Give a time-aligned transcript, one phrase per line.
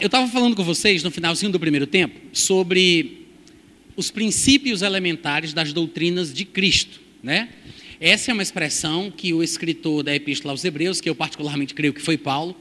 [0.00, 3.26] eu estava falando com vocês no finalzinho do primeiro tempo sobre
[3.94, 7.50] os princípios elementares das doutrinas de Cristo, né?
[8.00, 11.92] Essa é uma expressão que o escritor da Epístola aos Hebreus, que eu particularmente creio
[11.92, 12.56] que foi Paulo,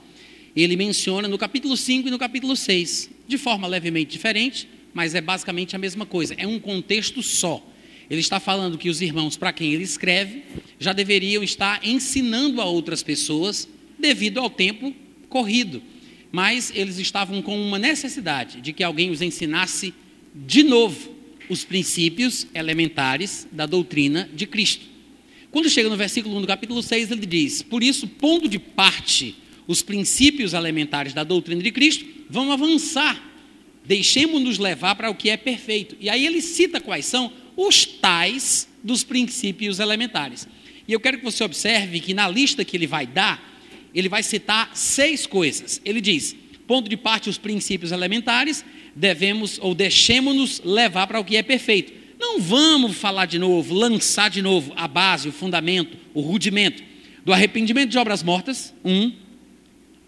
[0.54, 5.22] ele menciona no capítulo 5 e no capítulo 6, de forma levemente diferente, mas é
[5.22, 7.66] basicamente a mesma coisa, é um contexto só.
[8.10, 10.44] Ele está falando que os irmãos para quem ele escreve
[10.78, 13.66] já deveriam estar ensinando a outras pessoas
[13.98, 14.94] devido ao tempo
[15.30, 15.82] corrido,
[16.32, 19.94] mas eles estavam com uma necessidade de que alguém os ensinasse
[20.36, 21.16] de novo
[21.50, 24.86] os princípios elementares da doutrina de Cristo.
[25.52, 29.36] Quando chega no versículo 1 do capítulo 6, ele diz: Por isso, pondo de parte
[29.68, 33.20] os princípios elementares da doutrina de Cristo, vamos avançar,
[33.84, 35.96] deixemos-nos levar para o que é perfeito.
[36.00, 40.48] E aí ele cita quais são os tais dos princípios elementares.
[40.88, 43.59] E eu quero que você observe que na lista que ele vai dar,
[43.94, 45.82] ele vai citar seis coisas.
[45.84, 46.36] Ele diz:
[46.68, 48.64] ponto de parte os princípios elementares,
[48.96, 51.94] devemos ou deixemos-nos levar para o que é perfeito.
[52.20, 56.84] Não vamos falar de novo, lançar de novo a base, o fundamento, o rudimento
[57.24, 59.12] do arrependimento de obras mortas, um,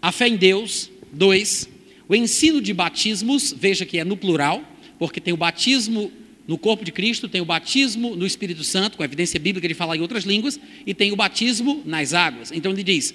[0.00, 1.68] a fé em Deus, dois,
[2.08, 4.62] o ensino de batismos, veja que é no plural,
[4.98, 6.12] porque tem o batismo
[6.46, 9.74] no corpo de Cristo, tem o batismo no Espírito Santo, com a evidência bíblica de
[9.74, 12.52] falar em outras línguas, e tem o batismo nas águas.
[12.52, 13.14] Então ele diz: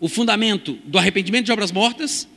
[0.00, 2.28] o fundamento do arrependimento de obras mortas,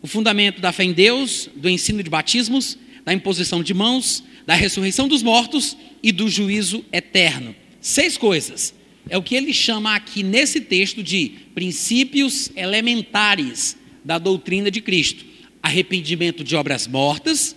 [0.00, 4.54] o fundamento da fé em Deus, do ensino de batismos, da imposição de mãos, da
[4.54, 7.54] ressurreição dos mortos e do juízo eterno.
[7.80, 8.74] Seis coisas.
[9.08, 15.24] É o que ele chama aqui nesse texto de princípios elementares da doutrina de Cristo:
[15.62, 17.56] arrependimento de obras mortas,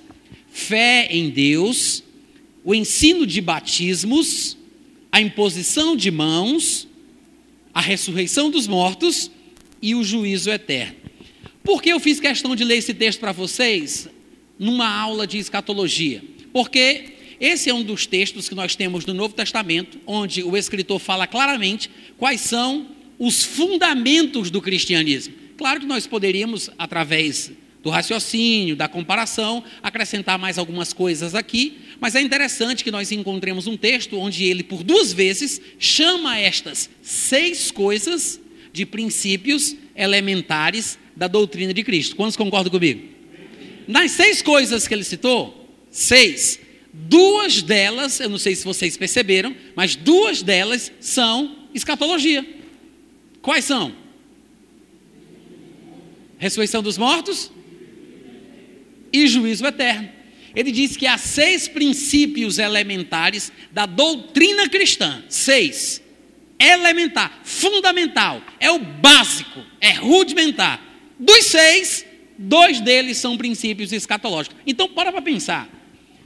[0.52, 2.03] fé em Deus,
[2.64, 4.58] o ensino de batismos,
[5.11, 6.88] a imposição de mãos,
[7.73, 9.30] a ressurreição dos mortos
[9.81, 10.95] e o juízo eterno.
[11.64, 14.08] Por que eu fiz questão de ler esse texto para vocês
[14.58, 16.23] numa aula de escatologia?
[16.54, 20.99] Porque esse é um dos textos que nós temos no Novo Testamento, onde o escritor
[20.99, 25.33] fala claramente quais são os fundamentos do cristianismo.
[25.58, 27.52] Claro que nós poderíamos, através
[27.82, 33.67] do raciocínio, da comparação, acrescentar mais algumas coisas aqui, mas é interessante que nós encontremos
[33.67, 38.39] um texto onde ele, por duas vezes, chama estas seis coisas
[38.75, 42.15] de princípios elementares da doutrina de Cristo.
[42.15, 43.02] Quantos concordam comigo?
[43.87, 46.59] Nas seis coisas que ele citou, seis,
[46.91, 52.45] duas delas, eu não sei se vocês perceberam, mas duas delas são escatologia.
[53.41, 53.95] Quais são?
[56.37, 57.52] Ressurreição dos mortos
[59.13, 60.09] e juízo eterno.
[60.53, 65.23] Ele diz que há seis princípios elementares da doutrina cristã.
[65.30, 66.02] Seis
[66.60, 70.82] elementar, fundamental, é o básico, é rudimentar.
[71.20, 72.05] Dos seis,
[72.38, 74.58] dois deles são princípios escatológicos.
[74.66, 75.70] Então, para para pensar.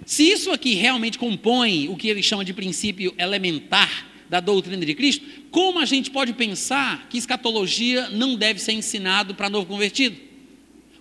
[0.06, 4.96] Se isso aqui realmente compõe o que ele chama de princípio elementar da doutrina de
[4.96, 10.16] Cristo, como a gente pode pensar que escatologia não deve ser ensinado para novo convertido?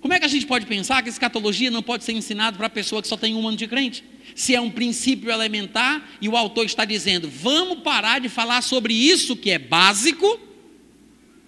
[0.01, 2.71] Como é que a gente pode pensar que escatologia não pode ser ensinado para a
[2.71, 4.05] pessoa que só tem um ano de crente?
[4.35, 8.95] Se é um princípio elementar e o autor está dizendo: vamos parar de falar sobre
[8.95, 10.41] isso que é básico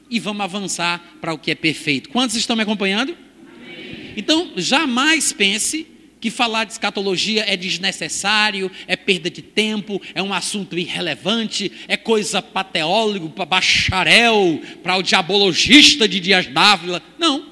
[0.08, 2.08] e vamos avançar para o que é perfeito.
[2.10, 3.16] Quantos estão me acompanhando?
[3.56, 4.14] Amém.
[4.16, 5.86] Então, jamais pense
[6.20, 11.96] que falar de escatologia é desnecessário, é perda de tempo, é um assunto irrelevante, é
[11.96, 17.02] coisa para teólogo, para bacharel, para o diabologista de Dias Dávila.
[17.18, 17.49] Não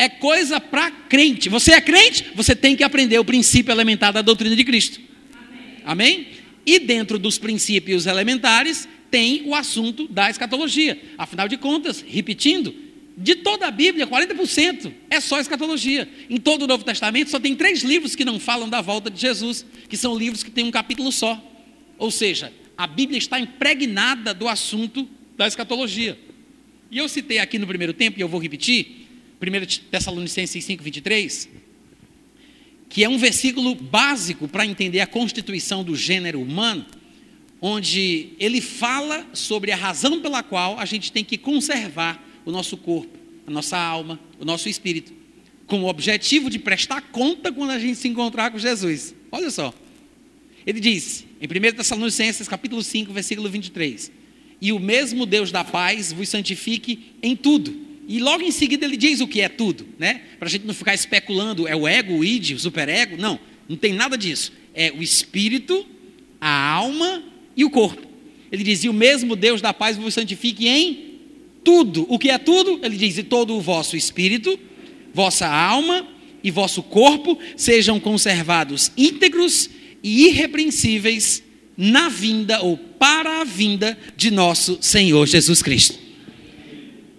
[0.00, 1.50] é coisa para crente.
[1.50, 2.24] Você é crente?
[2.34, 4.98] Você tem que aprender o princípio elementar da doutrina de Cristo.
[5.34, 5.82] Amém?
[5.84, 6.26] Amém?
[6.64, 10.98] E dentro dos princípios elementares tem o assunto da escatologia.
[11.18, 12.74] Afinal de contas, repetindo,
[13.14, 16.08] de toda a Bíblia, 40% é só escatologia.
[16.30, 19.20] Em todo o Novo Testamento só tem três livros que não falam da volta de
[19.20, 21.38] Jesus, que são livros que têm um capítulo só.
[21.98, 25.06] Ou seja, a Bíblia está impregnada do assunto
[25.36, 26.18] da escatologia.
[26.90, 29.09] E eu citei aqui no primeiro tempo, e eu vou repetir,
[29.40, 31.48] 1 Tessalonicenses 5, 23,
[32.90, 36.84] que é um versículo básico para entender a constituição do gênero humano,
[37.58, 42.76] onde ele fala sobre a razão pela qual a gente tem que conservar o nosso
[42.76, 45.12] corpo, a nossa alma, o nosso espírito,
[45.66, 49.14] com o objetivo de prestar conta quando a gente se encontrar com Jesus.
[49.32, 49.72] Olha só.
[50.66, 54.12] Ele diz, em 1 Tessalonicenses, capítulo 5, versículo 23,
[54.60, 58.96] e o mesmo Deus da paz vos santifique em tudo e logo em seguida ele
[58.96, 60.22] diz o que é tudo, né?
[60.38, 63.16] Para a gente não ficar especulando, é o ego, o id, o superego.
[63.16, 63.38] Não,
[63.68, 64.52] não tem nada disso.
[64.74, 65.86] É o espírito,
[66.40, 67.22] a alma
[67.56, 68.02] e o corpo.
[68.50, 71.20] Ele diz: e o mesmo Deus da paz vos santifique em
[71.62, 72.04] tudo.
[72.08, 72.80] O que é tudo?
[72.82, 74.58] Ele diz: e todo o vosso espírito,
[75.14, 76.06] vossa alma
[76.42, 79.70] e vosso corpo sejam conservados íntegros
[80.02, 81.42] e irrepreensíveis
[81.76, 85.99] na vinda ou para a vinda de nosso Senhor Jesus Cristo.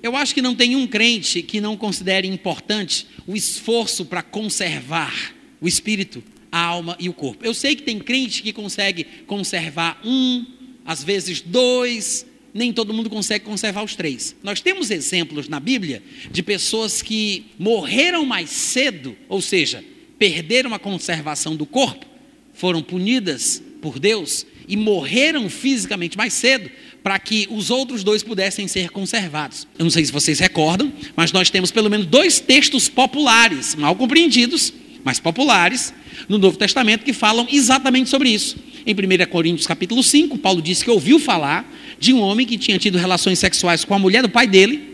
[0.01, 5.33] Eu acho que não tem um crente que não considere importante o esforço para conservar
[5.59, 7.45] o espírito, a alma e o corpo.
[7.45, 10.45] Eu sei que tem crente que consegue conservar um,
[10.83, 14.35] às vezes dois, nem todo mundo consegue conservar os três.
[14.41, 16.01] Nós temos exemplos na Bíblia
[16.31, 19.83] de pessoas que morreram mais cedo, ou seja,
[20.17, 22.05] perderam a conservação do corpo,
[22.53, 26.69] foram punidas por Deus e morreram fisicamente mais cedo
[27.03, 29.67] para que os outros dois pudessem ser conservados.
[29.77, 33.95] Eu não sei se vocês recordam, mas nós temos pelo menos dois textos populares, mal
[33.95, 35.93] compreendidos, mas populares,
[36.29, 38.57] no Novo Testamento que falam exatamente sobre isso.
[38.85, 42.77] Em 1 Coríntios capítulo 5, Paulo disse que ouviu falar de um homem que tinha
[42.77, 44.89] tido relações sexuais com a mulher do pai dele,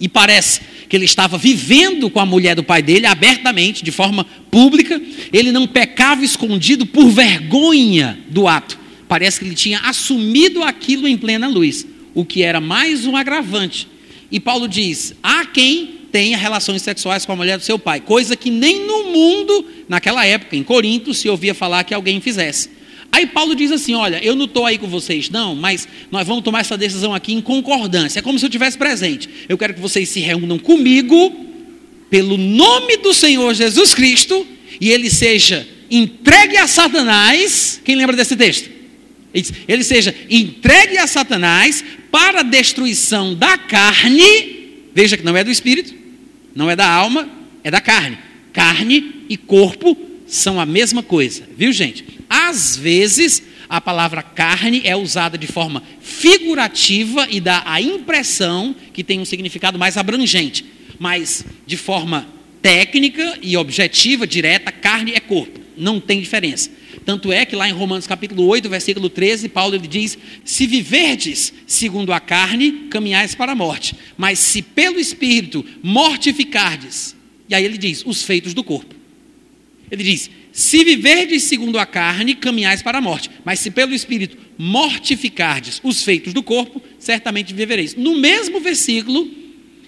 [0.00, 4.24] e parece que ele estava vivendo com a mulher do pai dele abertamente, de forma
[4.50, 5.00] pública,
[5.32, 8.83] ele não pecava escondido por vergonha do ato.
[9.14, 13.86] Parece que ele tinha assumido aquilo em plena luz, o que era mais um agravante.
[14.28, 18.34] E Paulo diz: há quem tenha relações sexuais com a mulher do seu pai, coisa
[18.34, 22.70] que nem no mundo, naquela época, em Corinto, se ouvia falar que alguém fizesse.
[23.12, 26.42] Aí Paulo diz assim: Olha, eu não estou aí com vocês, não, mas nós vamos
[26.42, 28.18] tomar essa decisão aqui em concordância.
[28.18, 29.28] É como se eu tivesse presente.
[29.48, 31.32] Eu quero que vocês se reúnam comigo,
[32.10, 34.44] pelo nome do Senhor Jesus Cristo,
[34.80, 37.80] e ele seja entregue a Satanás.
[37.84, 38.73] Quem lembra desse texto?
[39.66, 45.50] Ele seja entregue a Satanás para a destruição da carne, veja que não é do
[45.50, 45.92] espírito,
[46.54, 47.28] não é da alma,
[47.64, 48.18] é da carne.
[48.52, 49.96] Carne e corpo
[50.26, 52.04] são a mesma coisa, viu gente?
[52.28, 59.02] Às vezes a palavra carne é usada de forma figurativa e dá a impressão que
[59.02, 60.64] tem um significado mais abrangente,
[60.98, 62.28] mas de forma
[62.62, 66.70] técnica e objetiva, direta, carne é corpo, não tem diferença.
[67.04, 71.52] Tanto é que lá em Romanos capítulo 8, versículo 13, Paulo ele diz: Se viverdes
[71.66, 77.14] segundo a carne, caminhais para a morte, mas se pelo Espírito mortificardes,
[77.48, 78.94] e aí ele diz: os feitos do corpo.
[79.90, 84.38] Ele diz: Se viverdes segundo a carne, caminhais para a morte, mas se pelo Espírito
[84.56, 87.94] mortificardes os feitos do corpo, certamente vivereis.
[87.94, 89.43] No mesmo versículo,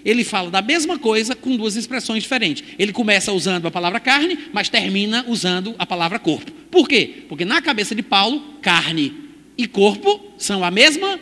[0.06, 2.62] ele fala da mesma coisa com duas expressões diferentes.
[2.78, 6.52] Ele começa usando a palavra carne, mas termina usando a palavra corpo.
[6.70, 7.24] Por quê?
[7.28, 9.12] Porque na cabeça de Paulo, carne
[9.58, 11.18] e corpo são a mesma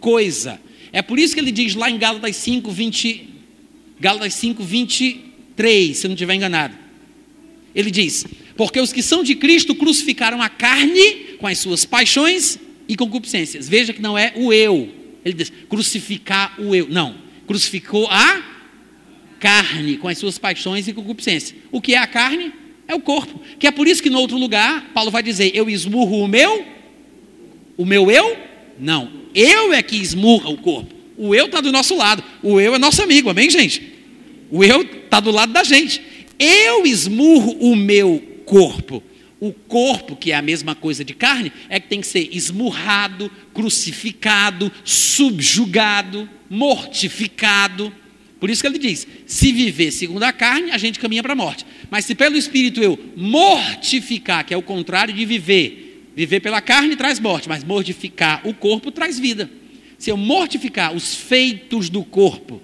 [0.00, 0.58] coisa.
[0.94, 3.28] É por isso que ele diz lá em Gálatas 5, 20,
[4.00, 6.74] Gálatas 5, 23, se eu não estiver enganado.
[7.74, 8.24] Ele diz:
[8.56, 12.58] Porque os que são de Cristo crucificaram a carne com as suas paixões
[12.88, 13.68] e concupiscências.
[13.68, 14.90] Veja que não é o eu.
[15.22, 16.88] Ele diz: crucificar o eu.
[16.88, 18.42] Não crucificou a
[19.40, 21.58] carne com as suas paixões e concupiscências.
[21.70, 22.52] O que é a carne?
[22.86, 23.40] É o corpo.
[23.58, 26.64] Que é por isso que no outro lugar, Paulo vai dizer: Eu esmurro o meu,
[27.76, 28.36] o meu eu?
[28.78, 29.10] Não.
[29.34, 30.94] Eu é que esmurra o corpo.
[31.16, 32.22] O eu está do nosso lado.
[32.42, 33.82] O eu é nosso amigo, amém, gente?
[34.50, 36.02] O eu está do lado da gente.
[36.38, 39.02] Eu esmurro o meu corpo.
[39.42, 43.28] O corpo, que é a mesma coisa de carne, é que tem que ser esmurrado,
[43.52, 47.90] crucificado, subjugado mortificado.
[48.38, 51.36] Por isso que ele diz: se viver segundo a carne, a gente caminha para a
[51.36, 51.64] morte.
[51.90, 56.94] Mas se pelo Espírito eu mortificar, que é o contrário de viver, viver pela carne
[56.94, 59.50] traz morte, mas mortificar o corpo traz vida.
[59.96, 62.60] Se eu mortificar os feitos do corpo.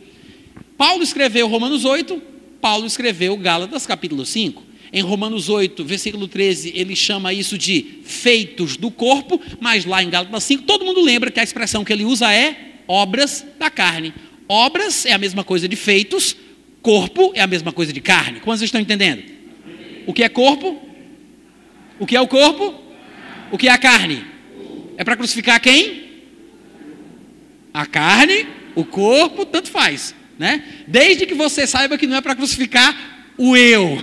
[0.77, 2.23] Paulo escreveu Romanos 8,
[2.61, 4.68] Paulo escreveu Gálatas capítulo 5.
[4.93, 10.09] Em Romanos 8, versículo 13, ele chama isso de feitos do corpo, mas lá em
[10.09, 14.15] Gálatas 5, todo mundo lembra que a expressão que ele usa é obras da carne.
[14.49, 16.35] Obras é a mesma coisa de feitos,
[16.81, 18.41] corpo é a mesma coisa de carne.
[18.41, 19.23] Como vocês estão entendendo?
[20.07, 20.81] O que é corpo?
[21.99, 22.75] O que é o corpo?
[23.53, 24.25] O que é a carne?
[24.97, 26.09] É para crucificar quem?
[27.75, 30.65] A carne, o corpo, tanto faz, né?
[30.87, 33.99] Desde que você saiba que não é para crucificar o eu.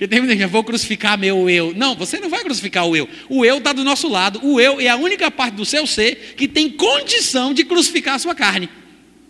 [0.00, 1.72] Gente, vou crucificar meu eu.
[1.76, 3.08] Não, você não vai crucificar o eu.
[3.28, 4.40] O eu está do nosso lado.
[4.42, 8.18] O eu é a única parte do seu ser que tem condição de crucificar a
[8.18, 8.68] sua carne.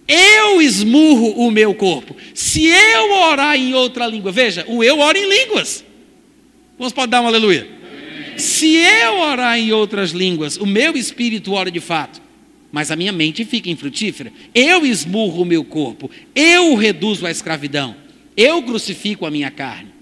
[0.06, 2.16] Eu esmurro o meu corpo.
[2.32, 5.84] Se eu orar em outra língua, veja, o eu ora em línguas.
[6.78, 7.68] Vamos pode dar um aleluia?
[8.36, 12.22] Se eu orar em outras línguas, o meu espírito ora de fato,
[12.72, 14.32] mas a minha mente fica infrutífera.
[14.54, 17.94] Eu esmurro o meu corpo, eu reduzo à escravidão.
[18.42, 19.92] Eu crucifico a minha carne.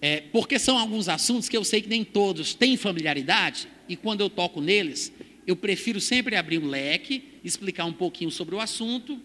[0.00, 4.22] É, porque são alguns assuntos que eu sei que nem todos têm familiaridade, e quando
[4.22, 5.12] eu toco neles,
[5.46, 9.20] eu prefiro sempre abrir um leque, explicar um pouquinho sobre o assunto,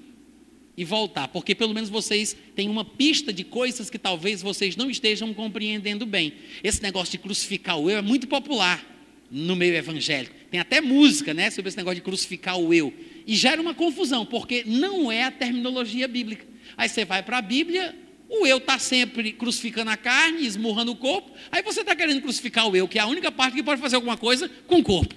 [0.76, 4.92] e voltar, porque pelo menos vocês têm uma pista de coisas que talvez vocês não
[4.92, 6.34] estejam compreendendo bem.
[6.62, 8.86] Esse negócio de crucificar o eu é muito popular
[9.32, 10.36] no meio evangélico.
[10.52, 12.94] Tem até música, né, sobre esse negócio de crucificar o eu.
[13.26, 16.46] E gera uma confusão, porque não é a terminologia bíblica.
[16.76, 17.96] Aí você vai para a Bíblia,
[18.30, 21.32] o eu está sempre crucificando a carne, esmurrando o corpo.
[21.52, 23.96] Aí você está querendo crucificar o eu, que é a única parte que pode fazer
[23.96, 25.16] alguma coisa com o corpo.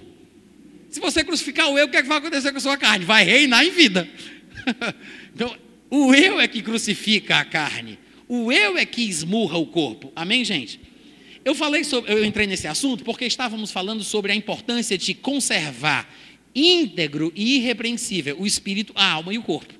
[0.89, 3.05] Se você crucificar o eu, o que, é que vai acontecer com a sua carne?
[3.05, 4.09] Vai reinar em vida.
[5.33, 5.55] então,
[5.89, 7.99] o eu é que crucifica a carne.
[8.27, 10.11] O eu é que esmurra o corpo.
[10.15, 10.79] Amém, gente?
[11.43, 16.09] Eu falei sobre, eu entrei nesse assunto porque estávamos falando sobre a importância de conservar
[16.53, 19.73] íntegro e irrepreensível o espírito, a alma e o corpo.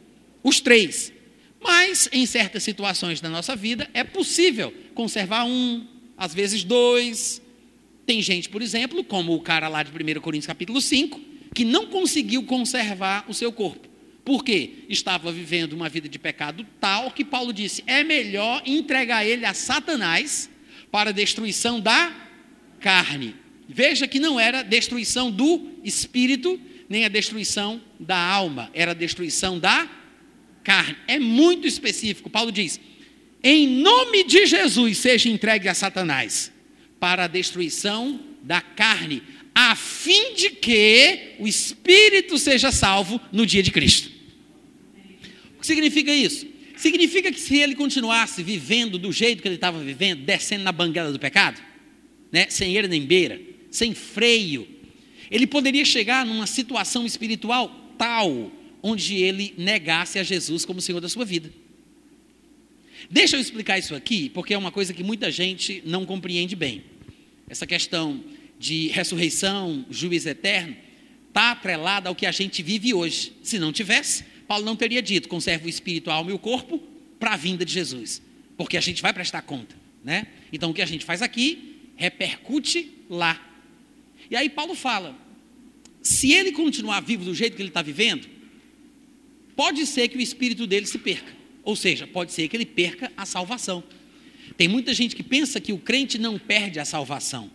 [0.43, 1.13] Os três.
[1.61, 5.85] Mas em certas situações da nossa vida é possível conservar um,
[6.17, 7.41] às vezes dois.
[8.05, 11.19] Tem gente, por exemplo, como o cara lá de 1 Coríntios capítulo 5,
[11.53, 13.87] que não conseguiu conservar o seu corpo.
[14.25, 14.85] Por quê?
[14.89, 19.53] Estava vivendo uma vida de pecado tal que Paulo disse: é melhor entregar ele a
[19.53, 20.49] Satanás
[20.91, 22.13] para a destruição da
[22.79, 23.35] carne.
[23.67, 29.57] Veja que não era destruição do espírito, nem a destruição da alma, era a destruição
[29.57, 29.89] da
[30.63, 30.95] carne.
[31.07, 32.29] É muito específico.
[32.29, 32.79] Paulo diz:
[33.43, 36.51] em nome de Jesus, seja entregue a Satanás
[36.99, 43.63] para a destruição da carne, a fim de que o espírito seja salvo no dia
[43.63, 44.11] de Cristo.
[45.57, 46.47] O que significa isso?
[46.75, 51.11] Significa que se ele continuasse vivendo do jeito que ele estava vivendo, descendo na banguela
[51.11, 51.61] do pecado,
[52.31, 53.39] né, sem ele nem beira,
[53.69, 54.67] sem freio,
[55.29, 58.51] ele poderia chegar numa situação espiritual tal
[58.81, 61.51] onde ele negasse a Jesus como Senhor da sua vida.
[63.09, 66.83] Deixa eu explicar isso aqui, porque é uma coisa que muita gente não compreende bem.
[67.49, 68.23] Essa questão
[68.59, 70.75] de ressurreição, juiz eterno,
[71.27, 73.33] está atrelada ao que a gente vive hoje.
[73.41, 76.77] Se não tivesse, Paulo não teria dito: conserva o espírito, a alma e o corpo
[77.19, 78.21] para a vinda de Jesus,
[78.57, 80.27] porque a gente vai prestar conta, né?
[80.51, 83.39] Então o que a gente faz aqui repercute lá.
[84.29, 85.17] E aí Paulo fala:
[86.01, 88.27] se ele continuar vivo do jeito que ele está vivendo,
[89.61, 91.31] pode ser que o espírito dele se perca,
[91.63, 93.83] ou seja, pode ser que ele perca a salvação.
[94.57, 97.51] Tem muita gente que pensa que o crente não perde a salvação.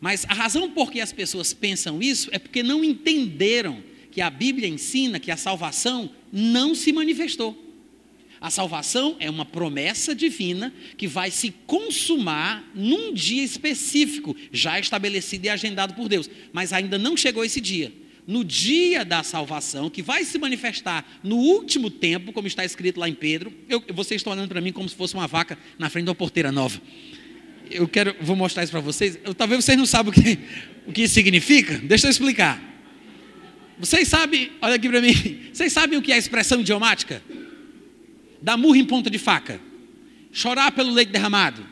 [0.00, 4.30] Mas a razão por que as pessoas pensam isso é porque não entenderam que a
[4.30, 7.54] Bíblia ensina que a salvação não se manifestou.
[8.40, 15.44] A salvação é uma promessa divina que vai se consumar num dia específico, já estabelecido
[15.44, 17.99] e agendado por Deus, mas ainda não chegou esse dia.
[18.26, 23.08] No dia da salvação, que vai se manifestar no último tempo, como está escrito lá
[23.08, 26.04] em Pedro, eu, vocês estão olhando para mim como se fosse uma vaca na frente
[26.04, 26.80] de uma porteira nova
[27.70, 29.18] eu quero, vou mostrar isso para vocês.
[29.24, 30.38] Eu, talvez vocês não saibam o que,
[30.86, 31.78] o que isso significa.
[31.78, 32.60] Deixa eu explicar.
[33.78, 35.14] Vocês sabem, olha aqui para mim.
[35.52, 37.22] Vocês sabem o que é a expressão idiomática?
[38.42, 39.58] Dar murro em ponta de faca.
[40.32, 41.66] Chorar pelo leite derramado.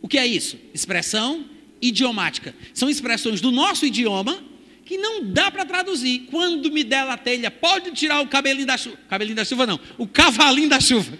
[0.00, 0.58] O que é isso?
[0.72, 1.44] Expressão
[1.80, 2.54] idiomática.
[2.72, 4.42] São expressões do nosso idioma
[4.84, 6.26] que não dá para traduzir.
[6.30, 8.98] Quando me der a telha, pode tirar o cabelinho da chuva.
[9.08, 11.12] Cabelinho da chuva não, o cavalinho da chuva.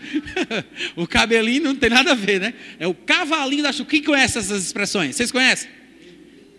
[0.97, 2.55] o cabelinho não tem nada a ver, né?
[2.79, 3.89] É o cavalinho da chuva.
[3.89, 5.17] Quem conhece essas expressões?
[5.17, 5.71] Vocês conhecem?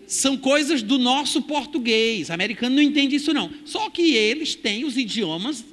[0.06, 2.28] São coisas do nosso português.
[2.28, 3.50] O americano não entende isso não.
[3.64, 5.64] Só que eles têm os idiomas,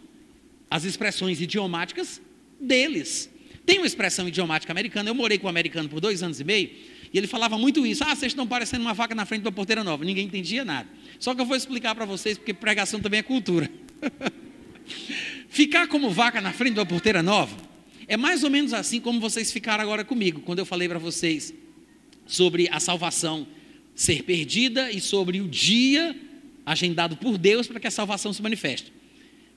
[0.69, 2.21] as expressões idiomáticas
[2.59, 3.29] deles.
[3.65, 5.09] Tem uma expressão idiomática americana.
[5.09, 6.69] Eu morei com um americano por dois anos e meio.
[7.13, 8.03] E ele falava muito isso.
[8.03, 10.05] Ah, vocês estão parecendo uma vaca na frente da porteira nova.
[10.05, 10.87] Ninguém entendia nada.
[11.19, 13.69] Só que eu vou explicar para vocês, porque pregação também é cultura.
[15.49, 17.55] Ficar como vaca na frente da porteira nova
[18.07, 21.53] é mais ou menos assim como vocês ficaram agora comigo, quando eu falei para vocês
[22.25, 23.47] sobre a salvação
[23.95, 26.15] ser perdida e sobre o dia
[26.65, 28.91] agendado por Deus para que a salvação se manifeste.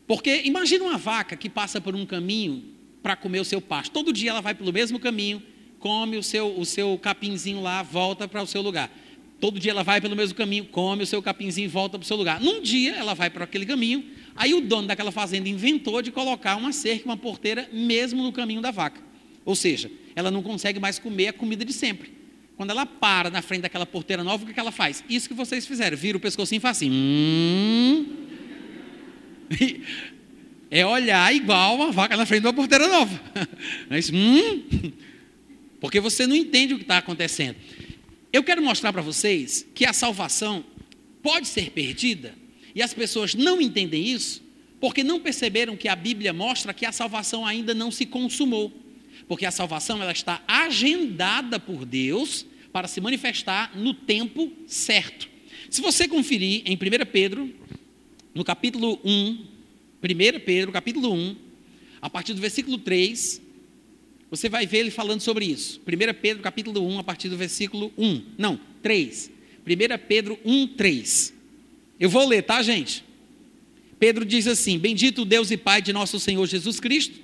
[0.06, 2.64] Porque imagina uma vaca que passa por um caminho
[3.02, 3.92] para comer o seu pasto.
[3.92, 5.42] Todo dia ela vai pelo mesmo caminho,
[5.84, 8.90] come o seu, o seu capinzinho lá, volta para o seu lugar.
[9.38, 12.06] Todo dia ela vai pelo mesmo caminho, come o seu capinzinho e volta para o
[12.06, 12.40] seu lugar.
[12.40, 14.02] Num dia ela vai para aquele caminho,
[14.34, 18.62] aí o dono daquela fazenda inventou de colocar uma cerca, uma porteira, mesmo no caminho
[18.62, 18.98] da vaca.
[19.44, 22.14] Ou seja, ela não consegue mais comer a comida de sempre.
[22.56, 25.04] Quando ela para na frente daquela porteira nova, o que ela faz?
[25.06, 26.90] Isso que vocês fizeram, vira o pescocinho e faz assim.
[26.90, 28.06] Hum.
[30.70, 33.20] É olhar igual uma vaca na frente de uma porteira nova.
[33.90, 34.92] É isso, hum.
[35.84, 37.56] Porque você não entende o que está acontecendo.
[38.32, 40.64] Eu quero mostrar para vocês que a salvação
[41.22, 42.34] pode ser perdida
[42.74, 44.42] e as pessoas não entendem isso
[44.80, 48.72] porque não perceberam que a Bíblia mostra que a salvação ainda não se consumou.
[49.28, 55.28] Porque a salvação ela está agendada por Deus para se manifestar no tempo certo.
[55.68, 56.78] Se você conferir em 1
[57.12, 57.54] Pedro,
[58.34, 59.46] no capítulo 1,
[60.02, 61.36] 1 Pedro, capítulo 1,
[62.00, 63.43] A partir do versículo 3,
[64.30, 65.80] você vai ver ele falando sobre isso.
[65.80, 68.22] 1 Pedro capítulo 1, a partir do versículo 1.
[68.38, 69.30] Não, 3.
[69.66, 71.34] 1 Pedro 1, 3.
[71.98, 73.04] Eu vou ler, tá, gente?
[73.98, 77.18] Pedro diz assim: Bendito Deus e Pai de nosso Senhor Jesus Cristo,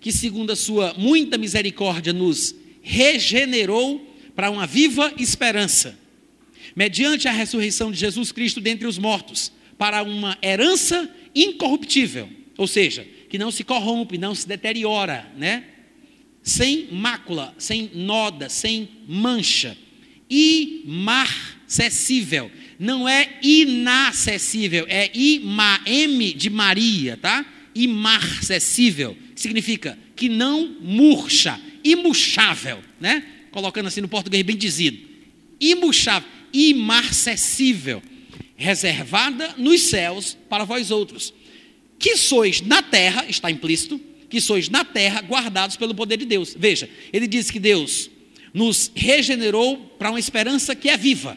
[0.00, 5.98] que segundo a sua muita misericórdia nos regenerou para uma viva esperança,
[6.74, 13.06] mediante a ressurreição de Jesus Cristo dentre os mortos, para uma herança incorruptível, ou seja,
[13.28, 15.64] que não se corrompe, não se deteriora, né?
[16.42, 19.76] Sem mácula, sem noda, sem mancha,
[20.28, 22.50] imarcessível.
[22.78, 27.44] Não é inacessível, é ima, M de Maria, tá?
[27.74, 33.22] Imarcessível, significa que não murcha, imuchável, né?
[33.50, 34.98] Colocando assim no português bem dizido.
[35.60, 38.02] Imuchável, imarcessível,
[38.56, 41.34] reservada nos céus para vós outros,
[41.98, 46.54] que sois na terra, está implícito, que sois na terra guardados pelo poder de Deus.
[46.56, 48.08] Veja, ele diz que Deus
[48.54, 51.36] nos regenerou para uma esperança que é viva.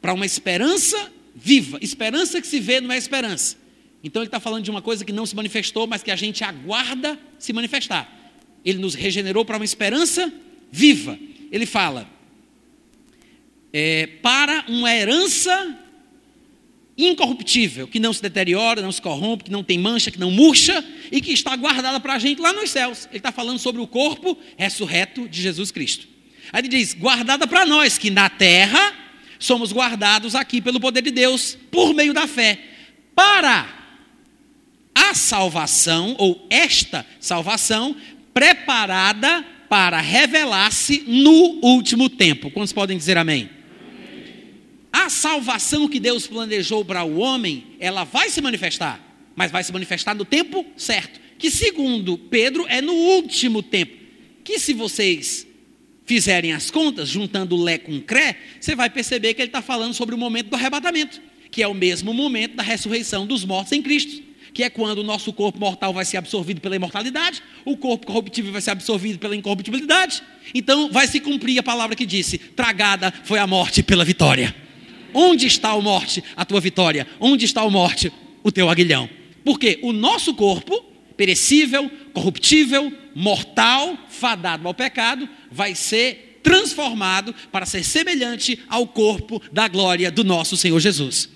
[0.00, 1.78] Para uma esperança viva.
[1.80, 3.56] Esperança que se vê não é esperança.
[4.04, 6.44] Então ele está falando de uma coisa que não se manifestou, mas que a gente
[6.44, 8.12] aguarda se manifestar.
[8.64, 10.32] Ele nos regenerou para uma esperança
[10.70, 11.18] viva.
[11.50, 12.08] Ele fala,
[13.72, 15.78] é, para uma herança
[16.96, 20.84] incorruptível, que não se deteriora, não se corrompe, que não tem mancha, que não murcha
[21.12, 23.06] e que está guardada para a gente lá nos céus.
[23.10, 26.08] Ele está falando sobre o corpo ressurreto de Jesus Cristo.
[26.52, 28.94] Aí ele diz: guardada para nós, que na terra
[29.38, 32.58] somos guardados aqui pelo poder de Deus, por meio da fé,
[33.14, 33.68] para
[34.94, 37.94] a salvação, ou esta salvação,
[38.32, 42.50] preparada para revelar-se no último tempo.
[42.50, 43.55] Quantos podem dizer amém?
[45.06, 49.00] A salvação que Deus planejou para o homem, ela vai se manifestar,
[49.36, 53.96] mas vai se manifestar no tempo certo, que segundo Pedro é no último tempo.
[54.42, 55.46] Que se vocês
[56.04, 60.12] fizerem as contas, juntando Lé com Cré, você vai perceber que ele está falando sobre
[60.12, 64.26] o momento do arrebatamento, que é o mesmo momento da ressurreição dos mortos em Cristo
[64.52, 68.50] que é quando o nosso corpo mortal vai ser absorvido pela imortalidade, o corpo corruptível
[68.50, 70.22] vai ser absorvido pela incorruptibilidade.
[70.54, 74.65] Então vai se cumprir a palavra que disse: tragada foi a morte pela vitória.
[75.18, 77.06] Onde está a morte, a tua vitória?
[77.18, 79.08] Onde está a morte, o teu aguilhão?
[79.42, 80.84] Porque o nosso corpo,
[81.16, 89.66] perecível, corruptível, mortal, fadado ao pecado, vai ser transformado para ser semelhante ao corpo da
[89.68, 91.30] glória do nosso Senhor Jesus.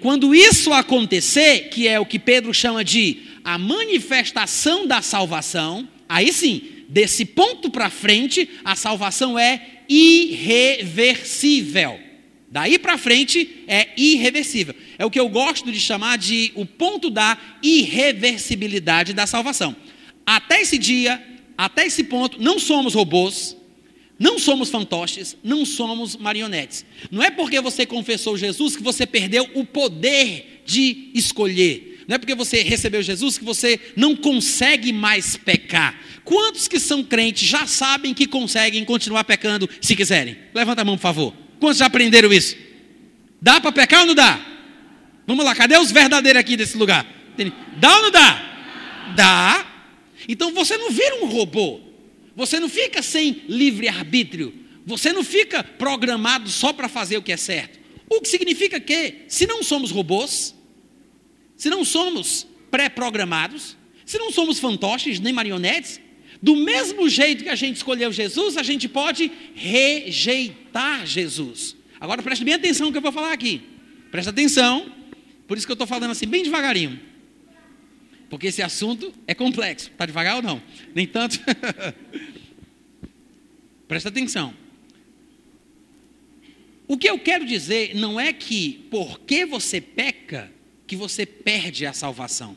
[0.00, 6.32] Quando isso acontecer, que é o que Pedro chama de a manifestação da salvação, aí
[6.32, 12.09] sim, desse ponto para frente, a salvação é irreversível.
[12.50, 14.74] Daí para frente é irreversível.
[14.98, 19.76] É o que eu gosto de chamar de o ponto da irreversibilidade da salvação.
[20.26, 21.22] Até esse dia,
[21.56, 23.56] até esse ponto, não somos robôs,
[24.18, 26.84] não somos fantoches, não somos marionetes.
[27.08, 32.04] Não é porque você confessou Jesus que você perdeu o poder de escolher.
[32.08, 36.00] Não é porque você recebeu Jesus que você não consegue mais pecar.
[36.24, 40.36] Quantos que são crentes já sabem que conseguem continuar pecando se quiserem?
[40.52, 41.49] Levanta a mão, por favor.
[41.60, 42.56] Quantos já aprenderam isso?
[43.40, 44.40] Dá para pecar ou não dá?
[45.26, 47.06] Vamos lá, cadê os verdadeiros aqui desse lugar?
[47.76, 49.12] Dá ou não dá?
[49.14, 49.66] Dá.
[50.28, 51.80] Então você não vira um robô.
[52.34, 54.54] Você não fica sem livre-arbítrio.
[54.86, 57.78] Você não fica programado só para fazer o que é certo.
[58.08, 60.54] O que significa que, se não somos robôs,
[61.56, 66.00] se não somos pré-programados, se não somos fantoches nem marionetes,
[66.42, 71.76] do mesmo jeito que a gente escolheu Jesus, a gente pode rejeitar Jesus.
[72.00, 73.60] Agora preste bem atenção no que eu vou falar aqui.
[74.10, 74.90] Presta atenção,
[75.46, 76.98] por isso que eu estou falando assim, bem devagarinho.
[78.30, 79.90] Porque esse assunto é complexo.
[79.90, 80.62] Está devagar ou não?
[80.94, 81.40] Nem tanto.
[83.88, 84.54] Presta atenção.
[86.86, 90.50] O que eu quero dizer não é que porque você peca,
[90.86, 92.56] que você perde a salvação.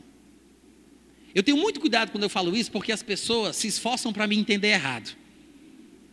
[1.34, 4.36] Eu tenho muito cuidado quando eu falo isso, porque as pessoas se esforçam para me
[4.36, 5.16] entender errado.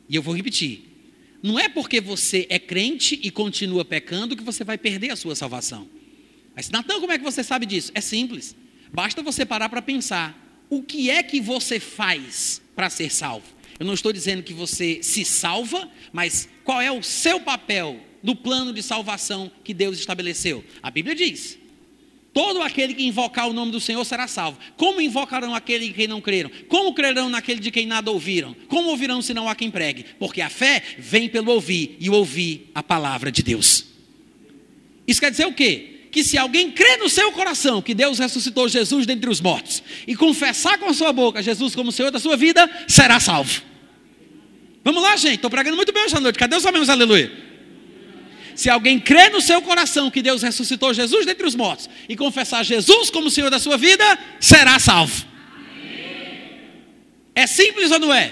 [0.09, 0.89] E eu vou repetir.
[1.43, 5.35] Não é porque você é crente e continua pecando que você vai perder a sua
[5.35, 5.87] salvação.
[6.55, 7.91] Mas, Natan, como é que você sabe disso?
[7.95, 8.55] É simples.
[8.91, 10.37] Basta você parar para pensar.
[10.69, 13.45] O que é que você faz para ser salvo?
[13.79, 18.35] Eu não estou dizendo que você se salva, mas qual é o seu papel no
[18.35, 20.63] plano de salvação que Deus estabeleceu?
[20.83, 21.57] A Bíblia diz:
[22.33, 24.57] Todo aquele que invocar o nome do Senhor será salvo.
[24.77, 26.49] Como invocarão aquele em quem não creram?
[26.69, 28.55] Como crerão naquele de quem nada ouviram?
[28.69, 30.05] Como ouvirão se não há quem pregue?
[30.17, 33.85] Porque a fé vem pelo ouvir e ouvir a palavra de Deus.
[35.05, 35.87] Isso quer dizer o quê?
[36.11, 40.13] que se alguém crê no seu coração que Deus ressuscitou Jesus dentre os mortos e
[40.13, 43.61] confessar com a sua boca Jesus como Senhor da sua vida, será salvo.
[44.83, 46.37] Vamos lá, gente, estou pregando muito bem hoje à noite.
[46.37, 46.89] Cadê os amigos?
[46.89, 47.50] Aleluia.
[48.61, 52.63] Se alguém crê no seu coração que Deus ressuscitou Jesus dentre os mortos e confessar
[52.63, 54.05] Jesus como Senhor da sua vida,
[54.39, 55.25] será salvo.
[57.33, 58.31] É simples ou não é?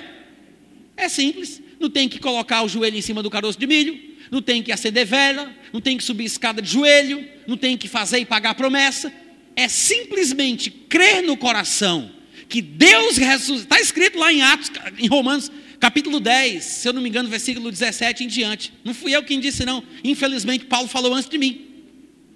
[0.96, 1.60] É simples.
[1.80, 4.72] Não tem que colocar o joelho em cima do caroço de milho, não tem que
[4.72, 8.54] acender vela, não tem que subir escada de joelho, não tem que fazer e pagar
[8.54, 9.12] promessa.
[9.56, 12.12] É simplesmente crer no coração
[12.48, 13.64] que Deus ressuscitou.
[13.64, 17.72] Está escrito lá em Atos, em Romanos, capítulo 10, se eu não me engano, versículo
[17.72, 18.74] 17 em diante.
[18.84, 19.84] Não fui eu quem disse, não.
[20.04, 21.66] Infelizmente, Paulo falou antes de mim.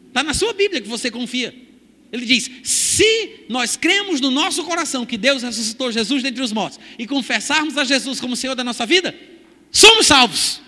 [0.08, 1.54] Está na sua Bíblia que você confia.
[2.12, 6.80] Ele diz: se nós cremos no nosso coração que Deus ressuscitou Jesus dentre os mortos
[6.98, 9.16] e confessarmos a Jesus como Senhor da nossa vida,
[9.72, 10.62] somos salvos.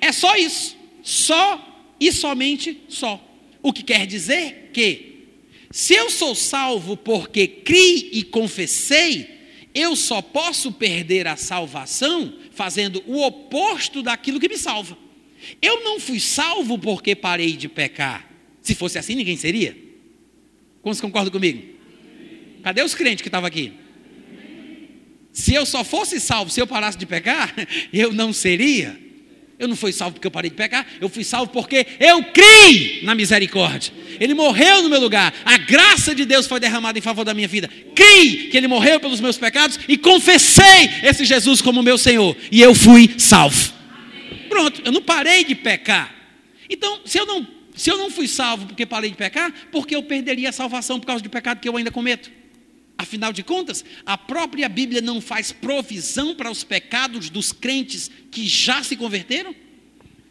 [0.00, 0.76] É só isso.
[1.02, 3.24] Só e somente só.
[3.62, 5.28] O que quer dizer que,
[5.70, 9.41] se eu sou salvo porque criei e confessei,
[9.74, 14.96] eu só posso perder a salvação fazendo o oposto daquilo que me salva.
[15.60, 18.28] Eu não fui salvo porque parei de pecar.
[18.60, 19.76] Se fosse assim, ninguém seria.
[20.82, 21.62] Quantos concordam comigo?
[22.62, 23.72] Cadê os crentes que estavam aqui?
[25.32, 27.54] Se eu só fosse salvo, se eu parasse de pecar,
[27.92, 29.00] eu não seria.
[29.62, 32.98] Eu não fui salvo porque eu parei de pecar, eu fui salvo porque eu criei
[33.04, 33.92] na misericórdia.
[34.18, 35.32] Ele morreu no meu lugar.
[35.44, 37.70] A graça de Deus foi derramada em favor da minha vida.
[37.94, 42.36] Criei que ele morreu pelos meus pecados e confessei esse Jesus como meu Senhor.
[42.50, 43.72] E eu fui salvo.
[44.48, 46.12] Pronto, eu não parei de pecar.
[46.68, 47.46] Então, se eu não,
[47.76, 51.06] se eu não fui salvo porque parei de pecar, porque eu perderia a salvação por
[51.06, 52.32] causa do pecado que eu ainda cometo?
[53.02, 58.46] Afinal de contas, a própria Bíblia não faz provisão para os pecados dos crentes que
[58.46, 59.52] já se converteram?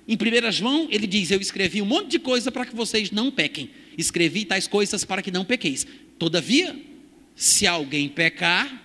[0.08, 3.30] Em 1 João, ele diz: Eu escrevi um monte de coisa para que vocês não
[3.30, 3.72] pequem.
[3.98, 5.86] Escrevi tais coisas para que não pequeis.
[6.18, 6.74] Todavia,
[7.36, 8.82] se alguém pecar,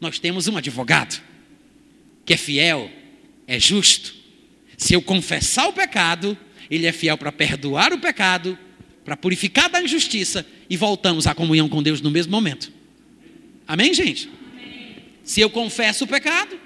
[0.00, 1.22] nós temos um advogado
[2.24, 2.90] que é fiel,
[3.46, 4.14] é justo.
[4.78, 6.36] Se eu confessar o pecado,
[6.70, 8.58] ele é fiel para perdoar o pecado,
[9.04, 12.80] para purificar da injustiça e voltamos à comunhão com Deus no mesmo momento.
[13.66, 14.28] Amém, gente?
[14.28, 14.96] Amém.
[15.24, 16.58] Se eu confesso o pecado,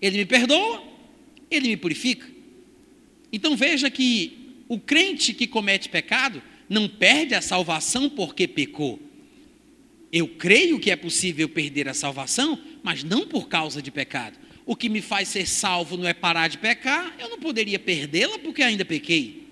[0.00, 0.82] Ele me perdoa,
[1.50, 2.26] Ele me purifica.
[3.32, 9.00] Então veja que o crente que comete pecado não perde a salvação porque pecou.
[10.12, 14.38] Eu creio que é possível perder a salvação, mas não por causa de pecado.
[14.64, 18.38] O que me faz ser salvo não é parar de pecar, eu não poderia perdê-la
[18.38, 19.46] porque ainda pequei.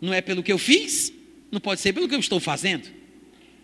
[0.00, 1.12] Não é pelo que eu fiz,
[1.50, 2.88] não pode ser pelo que eu estou fazendo.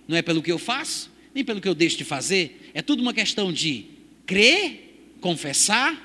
[0.06, 2.70] Não é pelo que eu faço, nem pelo que eu deixo de fazer.
[2.74, 3.86] É tudo uma questão de
[4.26, 5.96] crer, confessar,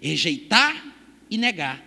[0.00, 0.94] rejeitar
[1.30, 1.84] e negar.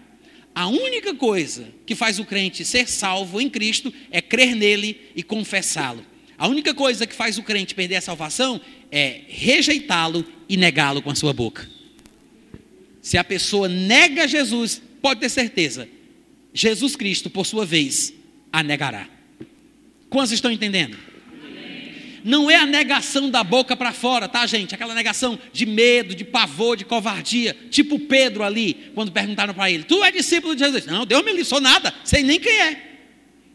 [0.54, 5.24] A única coisa que faz o crente ser salvo em Cristo é crer nele e
[5.24, 6.06] confessá-lo.
[6.38, 8.60] A única coisa que faz o crente perder a salvação
[8.92, 11.70] é rejeitá-lo e negá-lo com a sua boca.
[13.02, 15.88] Se a pessoa nega Jesus, pode ter certeza,
[16.54, 18.14] Jesus Cristo, por sua vez,
[18.52, 19.08] a negará.
[20.10, 20.98] Quantos estão entendendo?
[22.24, 24.76] Não é a negação da boca para fora, tá, gente?
[24.76, 29.84] Aquela negação de medo, de pavor, de covardia, tipo Pedro ali, quando perguntaram para ele:
[29.84, 30.86] Tu é discípulo de Jesus?
[30.86, 32.90] Não, Deus me li, sou nada, sei nem quem é.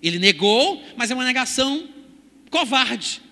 [0.03, 1.89] Ele negou, mas é uma negação
[2.51, 3.23] covarde.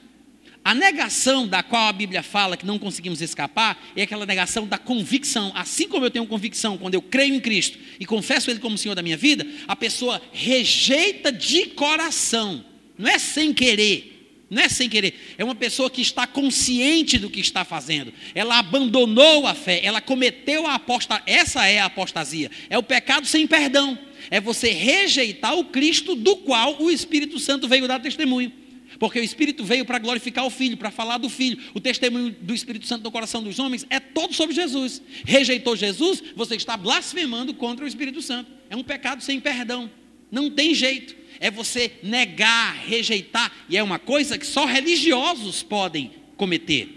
[0.65, 4.79] A negação da qual a Bíblia fala que não conseguimos escapar é aquela negação da
[4.79, 5.51] convicção.
[5.57, 8.95] Assim como eu tenho convicção quando eu creio em Cristo e confesso Ele como Senhor
[8.95, 12.65] da minha vida, a pessoa rejeita de coração,
[12.97, 14.12] não é sem querer
[14.53, 18.13] não é sem querer, é uma pessoa que está consciente do que está fazendo.
[18.35, 21.25] Ela abandonou a fé, ela cometeu a apostasia.
[21.27, 22.51] Essa é a apostasia.
[22.69, 23.99] É o pecado sem perdão.
[24.31, 28.53] É você rejeitar o Cristo do qual o Espírito Santo veio dar testemunho.
[28.99, 31.59] Porque o Espírito veio para glorificar o Filho, para falar do Filho.
[31.73, 35.01] O testemunho do Espírito Santo no coração dos homens é todo sobre Jesus.
[35.25, 38.51] Rejeitou Jesus, você está blasfemando contra o Espírito Santo.
[38.69, 39.91] É um pecado sem perdão.
[40.31, 46.13] Não tem jeito é você negar, rejeitar, e é uma coisa que só religiosos podem
[46.37, 46.89] cometer.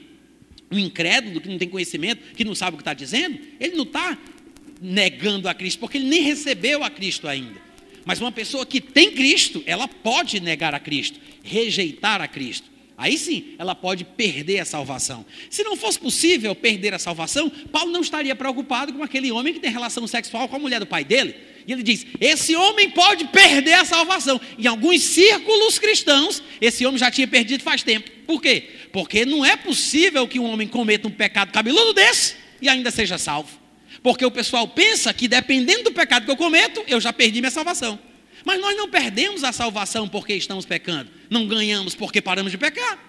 [0.71, 3.85] Um incrédulo que não tem conhecimento, que não sabe o que está dizendo, ele não
[3.85, 4.15] está
[4.79, 7.59] negando a Cristo, porque ele nem recebeu a Cristo ainda.
[8.05, 12.69] Mas uma pessoa que tem Cristo, ela pode negar a Cristo, rejeitar a Cristo.
[12.95, 15.25] Aí sim, ela pode perder a salvação.
[15.49, 19.59] Se não fosse possível perder a salvação, Paulo não estaria preocupado com aquele homem que
[19.59, 21.35] tem relação sexual com a mulher do pai dele.
[21.67, 24.39] E ele diz: esse homem pode perder a salvação.
[24.57, 28.09] Em alguns círculos cristãos, esse homem já tinha perdido faz tempo.
[28.25, 28.69] Por quê?
[28.91, 33.17] Porque não é possível que um homem cometa um pecado cabeludo desse e ainda seja
[33.17, 33.49] salvo.
[34.01, 37.51] Porque o pessoal pensa que dependendo do pecado que eu cometo, eu já perdi minha
[37.51, 37.99] salvação.
[38.43, 41.09] Mas nós não perdemos a salvação porque estamos pecando.
[41.29, 42.99] Não ganhamos porque paramos de pecar.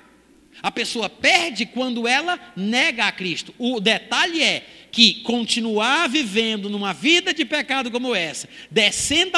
[0.62, 3.55] A pessoa perde quando ela nega a Cristo.
[3.59, 9.33] O detalhe é que continuar vivendo numa vida de pecado como essa, descendo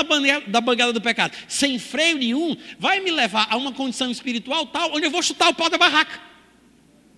[0.46, 4.94] da banguela do pecado, sem freio nenhum, vai me levar a uma condição espiritual tal,
[4.94, 6.20] onde eu vou chutar o pau da barraca.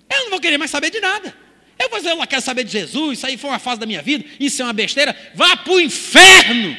[0.09, 1.37] Eu não vou querer mais saber de nada.
[1.79, 3.85] Eu vou dizer, eu não quero saber de Jesus, isso aí foi uma fase da
[3.85, 5.15] minha vida, isso é uma besteira.
[5.35, 6.75] Vá para o inferno.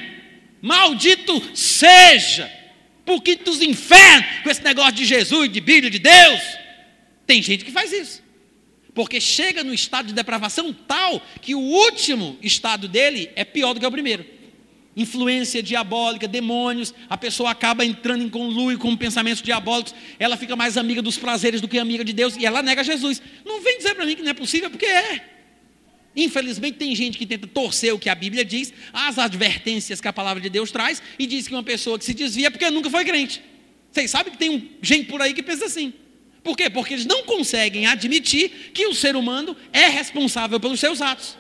[0.64, 2.52] Maldito seja.
[3.06, 6.42] Por que dos infernos com esse negócio de Jesus, de Bíblia, de Deus.
[7.28, 8.21] Tem gente que faz isso.
[8.94, 13.80] Porque chega no estado de depravação tal que o último estado dele é pior do
[13.80, 14.42] que o primeiro
[14.96, 20.78] influência diabólica, demônios, a pessoa acaba entrando em conluio com pensamentos diabólicos, ela fica mais
[20.78, 23.22] amiga dos prazeres do que amiga de Deus e ela nega Jesus.
[23.46, 25.28] Não vem dizer para mim que não é possível, porque é.
[26.16, 30.14] Infelizmente tem gente que tenta torcer o que a Bíblia diz, as advertências que a
[30.14, 32.90] palavra de Deus traz e diz que uma pessoa que se desvia é porque nunca
[32.90, 33.42] foi crente.
[33.92, 35.94] Vocês sabem que tem gente por aí que pensa assim.
[36.44, 36.70] Por quê?
[36.70, 41.38] Porque eles não conseguem admitir que o ser humano é responsável pelos seus atos.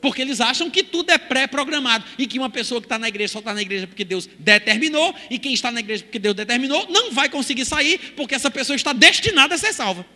[0.00, 3.32] Porque eles acham que tudo é pré-programado e que uma pessoa que está na igreja
[3.32, 6.86] só está na igreja porque Deus determinou, e quem está na igreja porque Deus determinou
[6.88, 10.06] não vai conseguir sair porque essa pessoa está destinada a ser salva.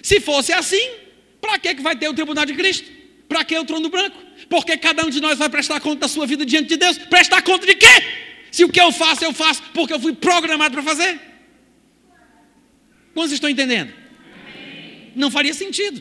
[0.00, 0.88] Se fosse assim,
[1.40, 2.90] para que vai ter o tribunal de Cristo?
[3.28, 4.16] Para que o trono branco?
[4.48, 6.96] Porque cada um de nós vai prestar conta da sua vida diante de Deus.
[6.96, 7.86] Prestar conta de quê?
[8.50, 11.20] Se o que eu faço, eu faço porque eu fui programado para fazer.
[13.16, 13.92] Quantos estão entendendo?
[15.16, 16.00] Não faria sentido.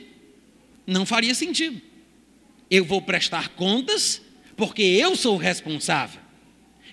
[0.86, 1.82] Não faria sentido
[2.69, 4.21] eu vou prestar contas,
[4.56, 6.19] porque eu sou o responsável.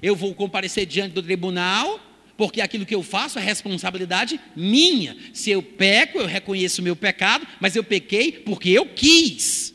[0.02, 2.00] Eu vou comparecer diante do tribunal,
[2.36, 5.16] porque aquilo que eu faço é responsabilidade minha.
[5.32, 9.72] Se eu peco, eu reconheço o meu pecado, mas eu pequei porque eu quis.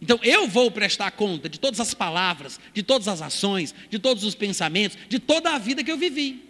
[0.00, 4.22] Então eu vou prestar conta de todas as palavras, de todas as ações, de todos
[4.22, 6.47] os pensamentos, de toda a vida que eu vivi.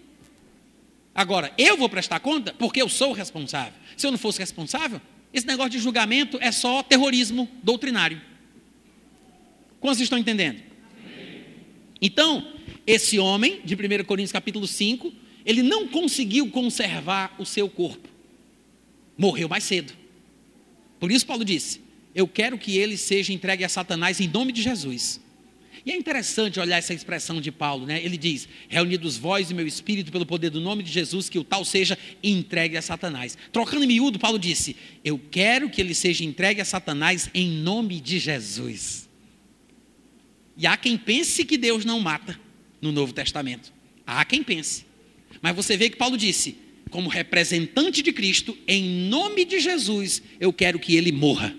[1.19, 3.73] Agora, eu vou prestar conta porque eu sou responsável.
[3.97, 5.01] Se eu não fosse responsável,
[5.35, 8.23] esse negócio de julgamento é só terrorismo doutrinário.
[9.81, 10.63] Quantos estão entendendo?
[12.01, 12.53] Então,
[12.87, 15.13] esse homem, de 1 Coríntios capítulo 5,
[15.45, 18.09] ele não conseguiu conservar o seu corpo.
[19.17, 19.93] Morreu mais cedo.
[21.01, 21.81] Por isso Paulo disse:
[22.15, 25.21] Eu quero que ele seja entregue a Satanás em nome de Jesus.
[25.89, 27.99] E é interessante olhar essa expressão de Paulo, né?
[28.05, 31.45] Ele diz: Reunidos vós e meu espírito pelo poder do nome de Jesus, que o
[31.45, 33.39] tal seja entregue a Satanás.
[33.51, 38.03] Trocando em miúdo, Paulo disse: Eu quero que ele seja entregue a Satanás em nome
[38.03, 39.09] de Jesus.
[40.59, 42.39] E há quem pense que Deus não mata
[42.83, 43.73] no Novo Testamento.
[44.07, 44.85] Há quem pense.
[45.41, 46.59] Mas você vê que Paulo disse:
[46.91, 51.57] como representante de Cristo, em nome de Jesus, eu quero que ele morra.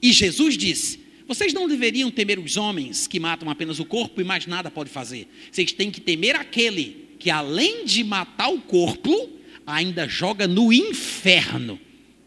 [0.00, 4.24] E Jesus disse: vocês não deveriam temer os homens que matam apenas o corpo e
[4.24, 5.28] mais nada pode fazer.
[5.50, 9.30] Vocês têm que temer aquele que, além de matar o corpo,
[9.66, 11.80] ainda joga no inferno.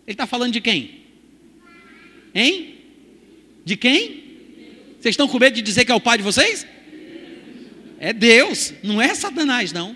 [0.05, 0.99] Ele está falando de quem?
[2.35, 2.75] Hein?
[3.63, 4.23] De quem?
[4.99, 6.67] Vocês estão com medo de dizer que é o pai de vocês?
[7.99, 9.91] É Deus, não é Satanás, não.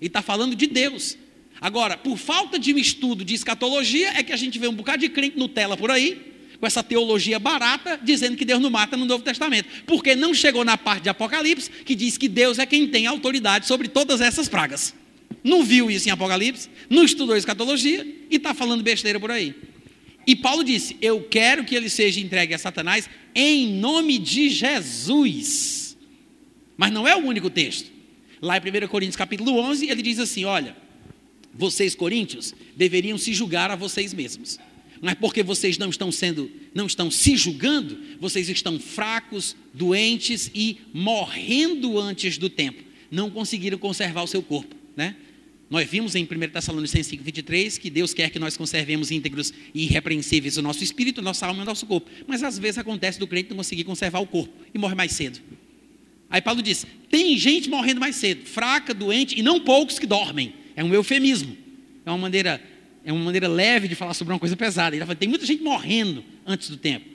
[0.00, 1.16] Ele está falando de Deus.
[1.60, 4.98] Agora, por falta de um estudo de escatologia, é que a gente vê um bocado
[4.98, 6.31] de crente Nutella por aí,
[6.62, 9.68] com essa teologia barata, dizendo que Deus não mata no Novo Testamento.
[9.84, 13.66] Porque não chegou na parte de Apocalipse, que diz que Deus é quem tem autoridade
[13.66, 14.94] sobre todas essas pragas.
[15.42, 19.56] Não viu isso em Apocalipse, não estudou escatologia e está falando besteira por aí.
[20.24, 25.96] E Paulo disse: Eu quero que ele seja entregue a Satanás em nome de Jesus.
[26.76, 27.90] Mas não é o único texto.
[28.40, 30.76] Lá em 1 Coríntios capítulo 11, ele diz assim: Olha,
[31.52, 34.60] vocês coríntios deveriam se julgar a vocês mesmos.
[35.02, 40.78] Mas porque vocês não estão sendo, não estão se julgando, vocês estão fracos, doentes e
[40.94, 42.84] morrendo antes do tempo.
[43.10, 45.16] Não conseguiram conservar o seu corpo, né?
[45.68, 49.84] Nós vimos em 1 Tessalonicenses 5, 23 que Deus quer que nós conservemos íntegros e
[49.84, 52.08] irrepreensíveis o nosso espírito, nossa alma e nosso corpo.
[52.26, 55.40] Mas às vezes acontece do crente não conseguir conservar o corpo e morre mais cedo.
[56.30, 60.54] Aí Paulo diz: tem gente morrendo mais cedo, fraca, doente, e não poucos que dormem.
[60.76, 61.56] É um eufemismo.
[62.06, 62.62] É uma maneira,
[63.04, 64.94] é uma maneira leve de falar sobre uma coisa pesada.
[64.94, 67.06] Ele fala, tem muita gente morrendo antes do tempo.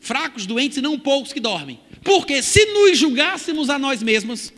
[0.00, 1.78] Fracos, doentes e não poucos que dormem.
[2.02, 4.52] Porque se nos julgássemos a nós mesmos,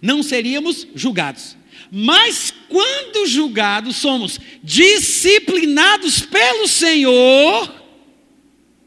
[0.00, 1.56] não seríamos julgados.
[1.90, 7.82] Mas quando julgados, somos disciplinados pelo Senhor.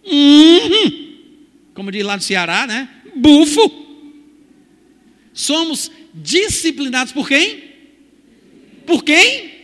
[0.06, 1.18] Uhum,
[1.74, 2.90] como diz lá no Ceará, né?
[3.16, 3.86] Bufo.
[5.34, 7.64] Somos disciplinados por quem?
[8.86, 9.57] Por quem?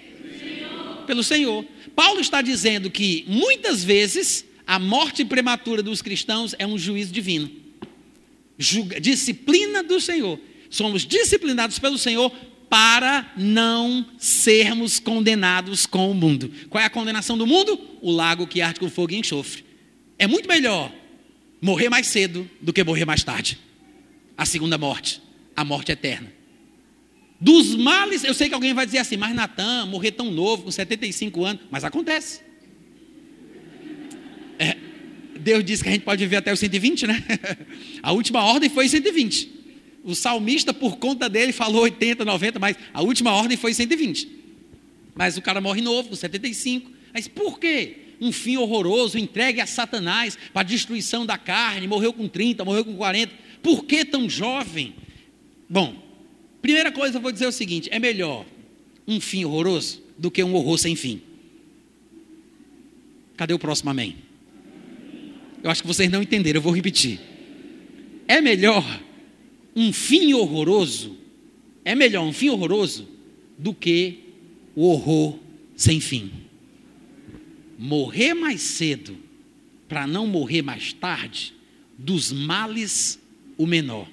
[1.06, 1.66] Pelo Senhor.
[1.96, 7.50] Paulo está dizendo que muitas vezes a morte prematura dos cristãos é um juízo divino.
[8.58, 10.40] Julga, disciplina do Senhor
[10.74, 12.32] somos disciplinados pelo Senhor
[12.68, 16.52] para não sermos condenados com o mundo.
[16.70, 17.80] Qual é a condenação do mundo?
[18.02, 19.64] O lago que arde com fogo e enxofre.
[20.18, 20.92] É muito melhor
[21.62, 23.60] morrer mais cedo do que morrer mais tarde.
[24.36, 25.22] A segunda morte,
[25.56, 26.34] a morte eterna.
[27.44, 30.72] Dos males, eu sei que alguém vai dizer assim, mas Natan, morrer tão novo, com
[30.72, 32.40] 75 anos, mas acontece.
[34.58, 34.78] É,
[35.42, 37.22] Deus disse que a gente pode viver até os 120, né?
[38.02, 39.52] A última ordem foi 120.
[40.06, 44.26] O salmista, por conta dele, falou 80, 90, mas a última ordem foi 120.
[45.14, 46.90] Mas o cara morre novo, com 75.
[47.14, 47.98] Mas por quê?
[48.22, 52.86] Um fim horroroso, entregue a Satanás para a destruição da carne, morreu com 30, morreu
[52.86, 53.34] com 40.
[53.62, 54.96] Por que tão jovem?
[55.70, 56.03] Bom,
[56.64, 58.46] primeira coisa eu vou dizer o seguinte: é melhor
[59.06, 61.22] um fim horroroso do que um horror sem fim.
[63.36, 64.16] Cadê o próximo amém?
[65.62, 67.20] Eu acho que vocês não entenderam, eu vou repetir.
[68.28, 68.84] É melhor
[69.76, 71.18] um fim horroroso,
[71.84, 73.08] é melhor um fim horroroso
[73.58, 74.20] do que
[74.76, 75.38] o horror
[75.76, 76.32] sem fim.
[77.78, 79.18] Morrer mais cedo,
[79.90, 81.54] para não morrer mais tarde,
[81.98, 83.20] dos males
[83.58, 84.08] o menor.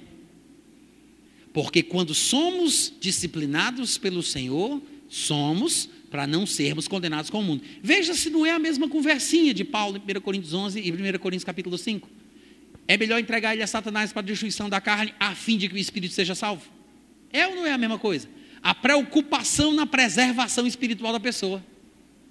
[1.53, 7.63] Porque quando somos disciplinados pelo Senhor, somos para não sermos condenados com o mundo.
[7.81, 11.19] Veja se não é a mesma conversinha de Paulo em 1 Coríntios 11 e 1
[11.19, 12.09] Coríntios capítulo 5.
[12.87, 15.75] É melhor entregar ele a Satanás para a destruição da carne, a fim de que
[15.75, 16.63] o espírito seja salvo.
[17.31, 18.27] É ou não é a mesma coisa?
[18.61, 21.63] A preocupação na preservação espiritual da pessoa.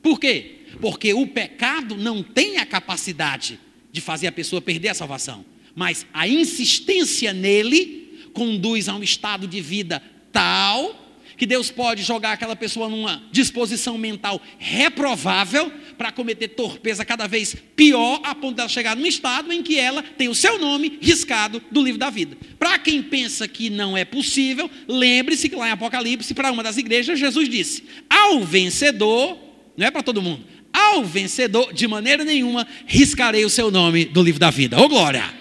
[0.02, 0.60] Por quê?
[0.80, 3.58] Porque o pecado não tem a capacidade
[3.92, 7.99] de fazer a pessoa perder a salvação, mas a insistência nele
[8.32, 11.00] conduz a um estado de vida tal
[11.40, 17.56] que Deus pode jogar aquela pessoa numa disposição mental reprovável para cometer torpeza cada vez
[17.74, 21.62] pior, a ponto dela chegar num estado em que ela tem o seu nome riscado
[21.70, 22.36] do livro da vida.
[22.58, 26.76] Para quem pensa que não é possível, lembre-se que lá em Apocalipse, para uma das
[26.76, 29.38] igrejas, Jesus disse: Ao vencedor,
[29.78, 34.22] não é para todo mundo, ao vencedor, de maneira nenhuma, riscarei o seu nome do
[34.22, 34.78] livro da vida.
[34.78, 35.39] Ô glória!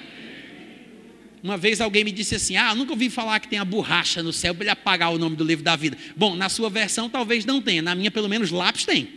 [1.42, 4.34] Uma vez alguém me disse assim: Ah, nunca ouvi falar que tem a borracha no
[4.34, 5.98] céu para ele apagar o nome do livro da vida.
[6.16, 9.10] Bom, na sua versão talvez não tenha, na minha, pelo menos, lápis tem,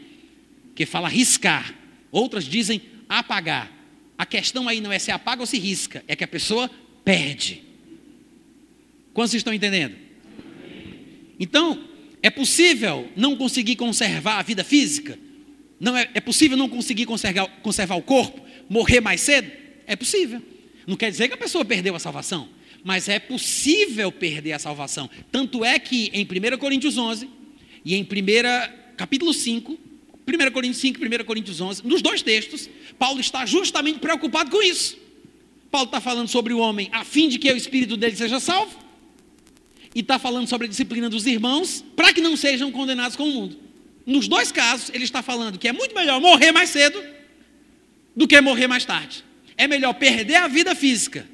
[0.75, 1.75] que fala riscar.
[2.11, 3.71] Outras dizem apagar.
[4.17, 6.71] A questão aí não é se apaga ou se risca, é que a pessoa
[7.05, 7.63] perde.
[9.13, 9.97] Quantos estão entendendo?
[11.39, 11.89] Então,
[12.23, 15.19] é possível não conseguir conservar a vida física?
[15.81, 18.41] Não é, é possível não conseguir conservar, conservar o corpo?
[18.69, 19.51] Morrer mais cedo?
[19.87, 20.41] É possível.
[20.87, 22.49] Não quer dizer que a pessoa perdeu a salvação,
[22.85, 25.09] mas é possível perder a salvação.
[25.31, 27.29] Tanto é que em 1 Coríntios 11
[27.85, 28.07] e em 1
[28.97, 29.79] capítulo 5,
[30.27, 32.69] 1 Coríntios 5 e 1 Coríntios 11, nos dois textos,
[32.99, 34.99] Paulo está justamente preocupado com isso.
[35.71, 38.83] Paulo está falando sobre o homem a fim de que o espírito dele seja salvo,
[39.95, 43.33] e está falando sobre a disciplina dos irmãos para que não sejam condenados com o
[43.33, 43.59] mundo.
[44.07, 47.03] Nos dois casos, ele está falando que é muito melhor morrer mais cedo
[48.17, 49.23] do que morrer mais tarde
[49.63, 51.25] é melhor perder a vida física,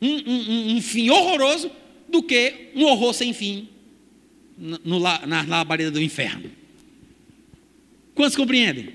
[0.00, 1.70] um, um, um fim horroroso,
[2.08, 3.68] do que um horror sem fim
[4.56, 6.48] no, na labareda do inferno.
[8.14, 8.90] Quantos compreendem?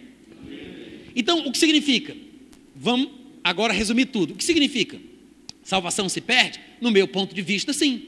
[1.14, 2.16] Então, o que significa?
[2.74, 3.10] Vamos
[3.44, 4.32] agora resumir tudo.
[4.34, 4.98] O que significa?
[5.64, 6.62] Salvação se perde?
[6.80, 8.02] No meu ponto de vista, sim.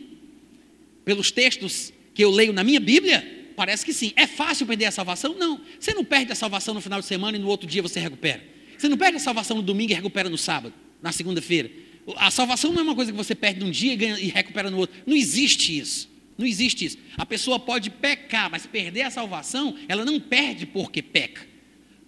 [1.03, 4.13] Pelos textos que eu leio na minha Bíblia, parece que sim.
[4.15, 5.35] É fácil perder a salvação?
[5.37, 5.59] Não.
[5.77, 8.52] Você não perde a salvação no final de semana e no outro dia você recupera.
[8.77, 11.71] Você não perde a salvação no domingo e recupera no sábado, na segunda-feira.
[12.17, 14.69] A salvação não é uma coisa que você perde num dia e, ganha, e recupera
[14.69, 14.95] no outro.
[15.05, 16.09] Não existe isso.
[16.37, 16.97] Não existe isso.
[17.17, 21.47] A pessoa pode pecar, mas perder a salvação, ela não perde porque peca.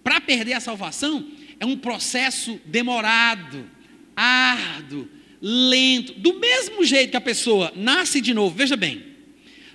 [0.02, 3.68] Para perder a salvação, é um processo demorado,
[4.14, 5.08] árduo,
[5.40, 6.14] lento.
[6.14, 9.02] Do mesmo jeito que a pessoa nasce de novo, veja bem,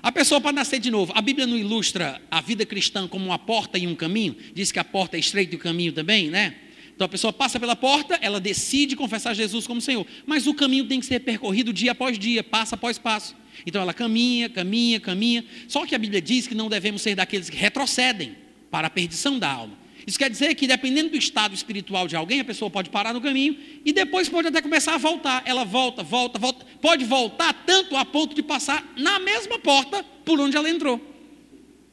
[0.04, 3.38] a pessoa para nascer de novo, a Bíblia não ilustra a vida cristã como uma
[3.38, 4.36] porta e um caminho?
[4.54, 6.56] Diz que a porta é estreita e o caminho também, né?
[7.02, 10.86] Então a pessoa passa pela porta, ela decide confessar Jesus como Senhor, mas o caminho
[10.86, 13.36] tem que ser percorrido dia após dia, passo após passo.
[13.66, 15.44] Então ela caminha, caminha, caminha.
[15.68, 18.36] Só que a Bíblia diz que não devemos ser daqueles que retrocedem
[18.70, 19.76] para a perdição da alma.
[20.06, 23.22] Isso quer dizer que, dependendo do estado espiritual de alguém, a pessoa pode parar no
[23.22, 25.41] caminho e depois pode até começar a voltar.
[25.43, 26.64] Ela volta, volta, volta.
[26.80, 31.11] Pode voltar tanto a ponto de passar na mesma porta por onde ela entrou.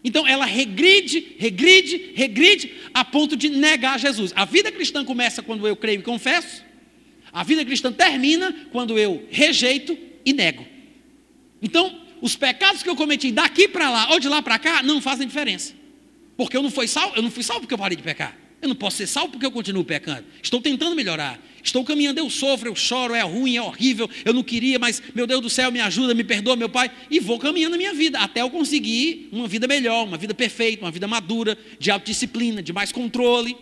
[0.03, 4.33] Então ela regride, regride, regride, a ponto de negar Jesus.
[4.35, 6.65] A vida cristã começa quando eu creio e confesso,
[7.33, 10.67] a vida cristã termina quando eu rejeito e nego.
[11.61, 15.01] Então, os pecados que eu cometi daqui para lá ou de lá para cá não
[15.01, 15.75] fazem diferença.
[16.37, 18.37] Porque eu não fui salvo, eu não fui salvo porque eu parei de pecar.
[18.61, 20.25] Eu não posso ser salvo porque eu continuo pecando.
[20.43, 21.41] Estou tentando melhorar.
[21.63, 25.27] Estou caminhando, eu sofro, eu choro, é ruim, é horrível, eu não queria, mas meu
[25.27, 28.19] Deus do céu, me ajuda, me perdoa, meu Pai, e vou caminhando a minha vida
[28.19, 32.73] até eu conseguir uma vida melhor, uma vida perfeita, uma vida madura, de autodisciplina, de
[32.73, 33.57] mais controle.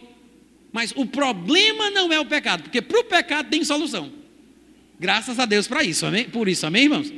[0.73, 4.13] Mas o problema não é o pecado, porque para o pecado tem solução.
[5.01, 6.25] Graças a Deus para isso, amém?
[6.25, 7.13] Por isso, amém, irmãos?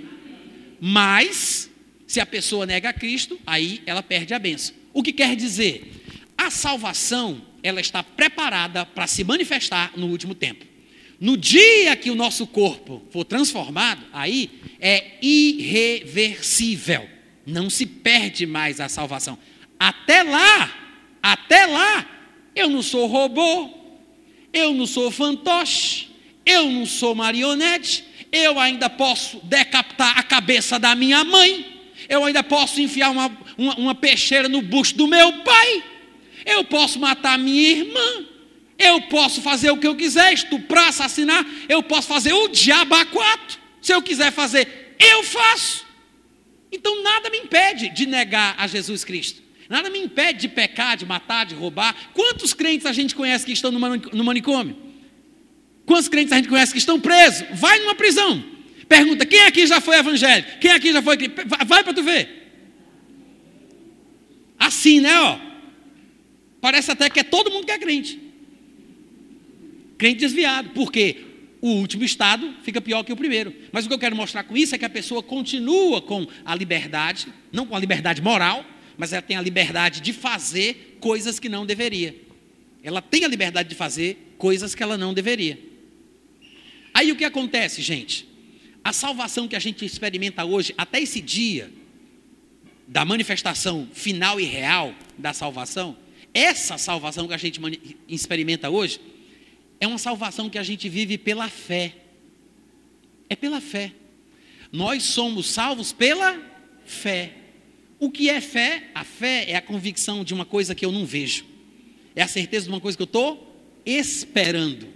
[0.81, 1.71] Mas,
[2.07, 4.75] se a pessoa nega a Cristo, aí ela perde a benção.
[4.93, 5.93] O que quer dizer?
[6.37, 10.65] A salvação, ela está preparada para se manifestar no último tempo.
[11.21, 17.09] No dia que o nosso corpo for transformado, aí é irreversível.
[17.45, 19.37] Não se perde mais a salvação.
[19.79, 20.73] Até lá,
[21.23, 22.07] até lá,
[22.55, 23.71] eu não sou robô,
[24.53, 26.09] eu não sou fantoche,
[26.47, 31.67] eu não sou marionete, eu ainda posso decapitar a cabeça da minha mãe,
[32.09, 35.83] eu ainda posso enfiar uma, uma, uma peixeira no bucho do meu pai,
[36.49, 38.27] eu posso matar minha irmã,
[38.79, 43.05] eu posso fazer o que eu quiser, estuprar, assassinar, eu posso fazer o diabo a
[43.05, 43.59] quatro.
[43.83, 45.87] Se eu quiser fazer, eu faço.
[46.73, 49.43] Então nada me impede de negar a Jesus Cristo.
[49.69, 51.95] Nada me impede de pecar, de matar, de roubar.
[52.15, 54.77] Quantos crentes a gente conhece que estão no manicômio?
[55.85, 57.47] Quantos crentes a gente conhece que estão presos?
[57.53, 58.43] Vai numa prisão.
[58.89, 60.59] Pergunta: quem aqui já foi evangélico?
[60.59, 61.19] Quem aqui já foi.
[61.67, 62.37] Vai para tu ver.
[64.59, 65.21] Assim, né?
[65.21, 65.48] Ó.
[66.61, 68.21] Parece até que é todo mundo que é crente.
[69.97, 70.71] Crente desviado.
[70.71, 71.25] Por quê?
[71.61, 73.53] O último estado fica pior que o primeiro.
[73.73, 76.55] Mas o que eu quero mostrar com isso é que a pessoa continua com a
[76.55, 78.65] liberdade, não com a liberdade moral,
[78.97, 82.15] mas ela tem a liberdade de fazer coisas que não deveria.
[82.83, 85.59] Ela tem a liberdade de fazer coisas que ela não deveria.
[86.95, 88.29] Aí o que acontece, gente?
[88.83, 91.71] A salvação que a gente experimenta hoje, até esse dia
[92.87, 95.97] da manifestação final e real da salvação,
[96.33, 97.61] essa salvação que a gente
[98.07, 99.01] experimenta hoje,
[99.81, 101.95] é uma salvação que a gente vive pela fé.
[103.29, 103.93] É pela fé.
[104.73, 106.41] Nós somos salvos pela
[106.85, 107.33] fé.
[107.99, 108.85] O que é fé?
[108.95, 111.45] A fé é a convicção de uma coisa que eu não vejo.
[112.15, 113.49] É a certeza de uma coisa que eu estou
[113.85, 114.89] esperando.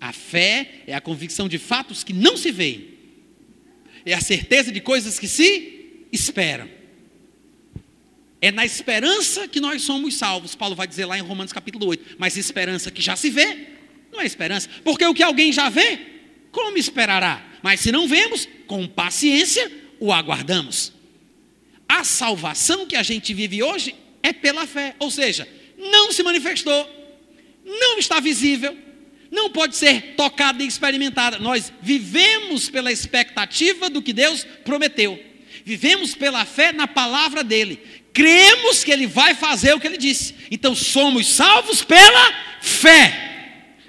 [0.00, 2.88] A fé é a convicção de fatos que não se veem.
[4.04, 6.68] É a certeza de coisas que se esperam.
[8.40, 10.54] É na esperança que nós somos salvos.
[10.54, 12.16] Paulo vai dizer lá em Romanos capítulo 8.
[12.18, 13.68] Mas esperança que já se vê,
[14.10, 14.68] não é esperança.
[14.82, 15.98] Porque o que alguém já vê,
[16.50, 17.44] como esperará?
[17.62, 20.92] Mas se não vemos, com paciência o aguardamos.
[21.88, 24.94] A salvação que a gente vive hoje é pela fé.
[24.98, 26.88] Ou seja, não se manifestou,
[27.64, 28.76] não está visível,
[29.30, 31.38] não pode ser tocada e experimentada.
[31.38, 35.22] Nós vivemos pela expectativa do que Deus prometeu.
[35.64, 37.80] Vivemos pela fé na palavra dele.
[38.12, 40.34] Cremos que ele vai fazer o que ele disse.
[40.50, 43.28] Então somos salvos pela fé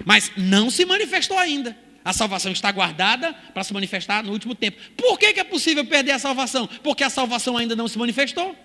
[0.04, 1.76] mas não se manifestou ainda.
[2.04, 4.76] A salvação está guardada para se manifestar no último tempo.
[4.96, 6.66] Por que, que é possível perder a salvação?
[6.82, 8.56] Porque a salvação ainda não se manifestou.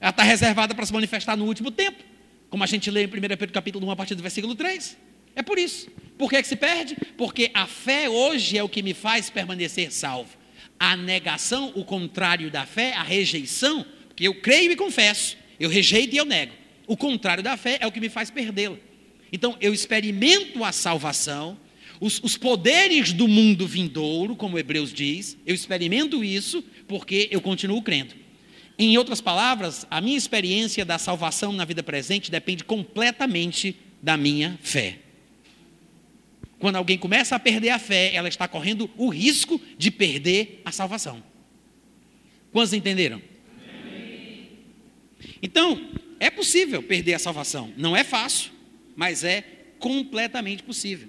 [0.00, 2.02] Ela está reservada para se manifestar no último tempo.
[2.50, 4.96] Como a gente lê em 1 Pedro capítulo 1, a partir do versículo 3.
[5.36, 5.88] É por isso.
[6.16, 6.96] Por que, que se perde?
[7.16, 10.36] Porque a fé hoje é o que me faz permanecer salvo.
[10.80, 13.86] A negação, o contrário da fé, a rejeição,
[14.18, 16.52] porque eu creio e confesso, eu rejeito e eu nego.
[16.88, 18.76] O contrário da fé é o que me faz perdê-la.
[19.32, 21.56] Então, eu experimento a salvação,
[22.00, 27.80] os, os, poderes do mundo vindouro, como Hebreus diz, eu experimento isso porque eu continuo
[27.80, 28.12] crendo.
[28.76, 34.58] Em outras palavras, a minha experiência da salvação na vida presente depende completamente da minha
[34.60, 34.98] fé.
[36.58, 40.72] Quando alguém começa a perder a fé, ela está correndo o risco de perder a
[40.72, 41.22] salvação.
[42.50, 43.27] Quantos entenderam?
[45.42, 47.72] Então, é possível perder a salvação.
[47.76, 48.50] Não é fácil,
[48.96, 49.42] mas é
[49.78, 51.08] completamente possível.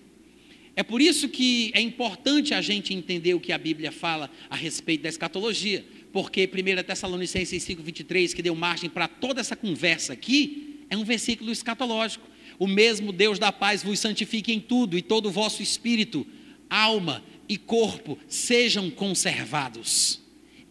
[0.76, 4.56] É por isso que é importante a gente entender o que a Bíblia fala a
[4.56, 10.86] respeito da escatologia, porque 1 Tessalonicenses 5,23, que deu margem para toda essa conversa aqui,
[10.90, 12.28] é um versículo escatológico.
[12.58, 16.26] O mesmo Deus da paz vos santifique em tudo, e todo o vosso espírito,
[16.70, 20.22] alma e corpo sejam conservados,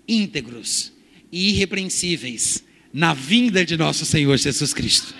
[0.07, 0.93] íntegros
[1.31, 5.15] e irrepreensíveis na vinda de nosso Senhor Jesus Cristo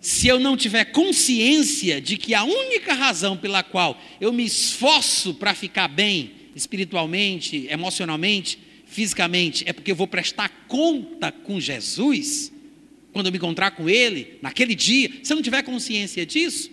[0.00, 5.34] se eu não tiver consciência de que a única razão pela qual eu me esforço
[5.34, 12.50] para ficar bem espiritualmente, emocionalmente, fisicamente, é porque eu vou prestar conta com Jesus,
[13.12, 16.70] quando eu me encontrar com Ele, naquele dia, se eu não tiver consciência disso,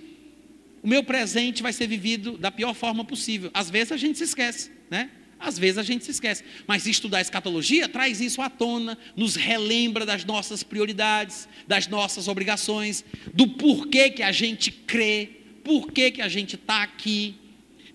[0.82, 3.52] o meu presente vai ser vivido da pior forma possível.
[3.54, 5.10] Às vezes a gente se esquece, né?
[5.40, 10.06] Às vezes a gente se esquece, mas estudar escatologia traz isso à tona, nos relembra
[10.06, 15.30] das nossas prioridades, das nossas obrigações, do porquê que a gente crê,
[15.64, 17.36] por que, que a gente está aqui.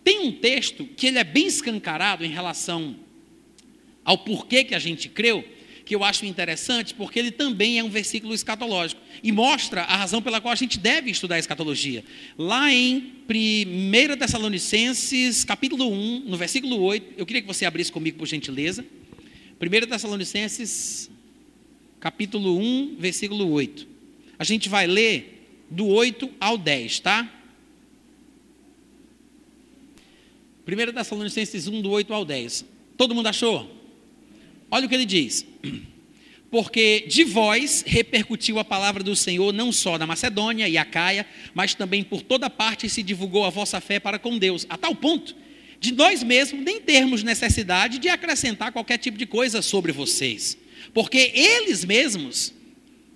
[0.04, 2.96] Tem um texto que ele é bem escancarado em relação
[4.04, 5.44] ao porquê que a gente creu,
[5.92, 10.22] que eu acho interessante, porque ele também é um versículo escatológico e mostra a razão
[10.22, 12.02] pela qual a gente deve estudar a escatologia.
[12.38, 18.16] Lá em 1 Tessalonicenses, capítulo 1, no versículo 8, eu queria que você abrisse comigo,
[18.16, 18.86] por gentileza.
[19.60, 21.10] 1 Tessalonicenses,
[22.00, 23.86] capítulo 1, versículo 8.
[24.38, 27.30] A gente vai ler do 8 ao 10, tá?
[30.66, 32.64] 1 Tessalonicenses 1, do 8 ao 10.
[32.96, 33.81] Todo mundo achou?
[34.72, 35.44] Olha o que ele diz.
[36.50, 41.74] Porque de vós repercutiu a palavra do Senhor não só na Macedônia e Acaia, mas
[41.74, 45.36] também por toda parte se divulgou a vossa fé para com Deus, a tal ponto
[45.78, 50.56] de nós mesmos nem termos necessidade de acrescentar qualquer tipo de coisa sobre vocês.
[50.94, 52.54] Porque eles mesmos,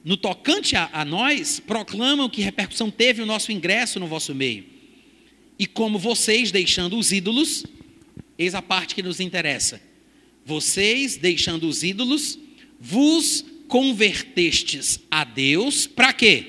[0.04, 4.64] no tocante a, a nós, proclamam que repercussão teve o nosso ingresso no vosso meio.
[5.58, 7.64] E como vocês, deixando os ídolos,
[8.38, 9.85] eis a parte que nos interessa
[10.46, 12.38] vocês, deixando os ídolos,
[12.80, 16.44] vos convertestes a Deus, para quê?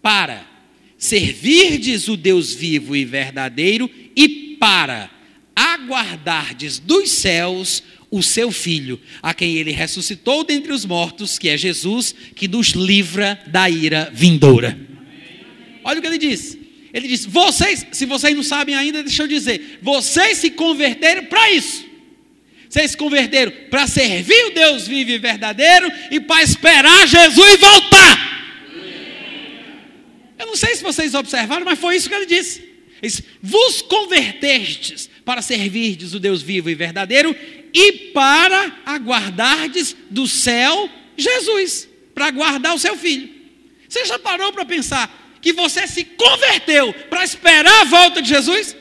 [0.00, 0.50] Para
[0.96, 5.10] servirdes o Deus vivo e verdadeiro e para
[5.54, 11.58] aguardardes dos céus o seu filho, a quem ele ressuscitou dentre os mortos, que é
[11.58, 14.78] Jesus, que nos livra da ira vindoura.
[15.82, 16.56] Olha o que ele diz.
[16.94, 21.52] Ele diz: vocês, se vocês não sabem ainda, deixa eu dizer, vocês se converteram para
[21.52, 21.84] isso.
[22.74, 28.74] Vocês se converteram para servir o Deus vivo e verdadeiro e para esperar Jesus voltar.
[30.36, 32.58] Eu não sei se vocês observaram, mas foi isso que ele disse.
[33.00, 37.32] Ele disse Vos convertestes para servirdes o Deus vivo e verdadeiro
[37.72, 43.30] e para aguardardes do céu Jesus, para aguardar o seu filho.
[43.88, 48.74] Você já parou para pensar que você se converteu para esperar a volta de Jesus?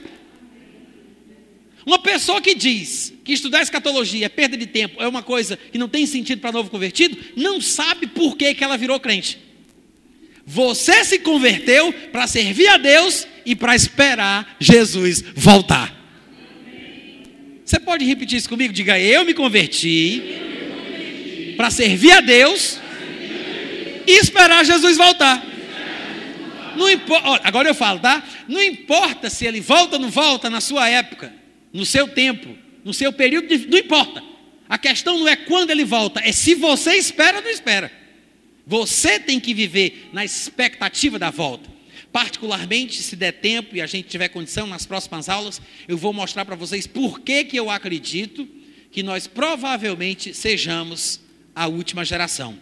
[1.86, 5.78] Uma pessoa que diz que estudar escatologia é perda de tempo, é uma coisa que
[5.78, 9.38] não tem sentido para novo convertido, não sabe por que, que ela virou crente.
[10.46, 15.94] Você se converteu para servir a Deus e para esperar Jesus voltar.
[17.66, 18.74] Você pode repetir isso comigo?
[18.74, 20.22] Diga: Eu me converti
[21.56, 22.80] para servir a Deus
[24.06, 25.46] e esperar Jesus voltar.
[26.76, 26.88] Não
[27.44, 28.24] agora eu falo, tá?
[28.48, 31.43] Não importa se ele volta ou não volta na sua época
[31.74, 32.55] no seu tempo,
[32.86, 34.24] no seu período, de, não importa.
[34.69, 37.91] A questão não é quando ele volta, é se você espera ou não espera.
[38.65, 41.69] Você tem que viver na expectativa da volta.
[42.11, 46.45] Particularmente, se der tempo e a gente tiver condição, nas próximas aulas, eu vou mostrar
[46.45, 48.47] para vocês por que, que eu acredito
[48.91, 51.19] que nós provavelmente sejamos
[51.55, 52.57] a última geração.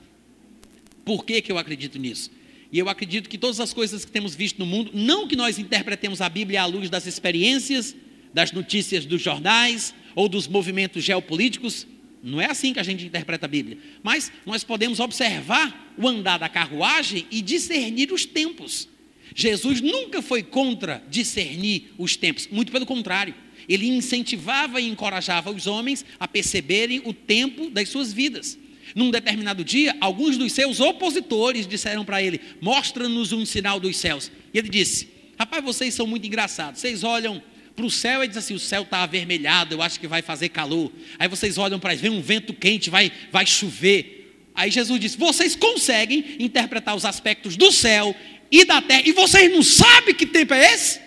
[1.04, 2.32] Por que, que eu acredito nisso?
[2.72, 5.60] E eu acredito que todas as coisas que temos visto no mundo, não que nós
[5.60, 7.94] interpretemos a Bíblia à luz das experiências
[8.34, 11.88] das notícias dos jornais ou dos movimentos geopolíticos.
[12.24, 13.78] Não é assim que a gente interpreta a Bíblia.
[14.04, 18.88] Mas nós podemos observar o andar da carruagem e discernir os tempos.
[19.34, 23.34] Jesus nunca foi contra discernir os tempos, muito pelo contrário.
[23.68, 28.58] Ele incentivava e encorajava os homens a perceberem o tempo das suas vidas.
[28.94, 34.32] Num determinado dia, alguns dos seus opositores disseram para ele: Mostra-nos um sinal dos céus.
[34.54, 35.08] E ele disse:
[35.40, 36.82] Rapaz, vocês são muito engraçados.
[36.82, 37.42] Vocês olham
[37.76, 40.50] para o céu e diz assim: o céu está avermelhado, eu acho que vai fazer
[40.50, 40.92] calor.
[41.18, 44.50] Aí vocês olham para vem um vento quente, vai, vai chover.
[44.54, 48.16] Aí Jesus diz: vocês conseguem interpretar os aspectos do céu
[48.52, 51.00] e da terra, e vocês não sabem que tempo é esse?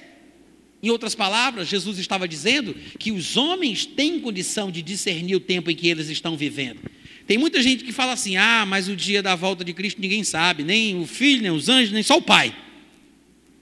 [0.82, 5.70] Em outras palavras, Jesus estava dizendo que os homens têm condição de discernir o tempo
[5.70, 6.80] em que eles estão vivendo.
[7.26, 10.24] Tem muita gente que fala assim: ah, mas o dia da volta de Cristo ninguém
[10.24, 12.54] sabe, nem o filho, nem os anjos, nem só o pai.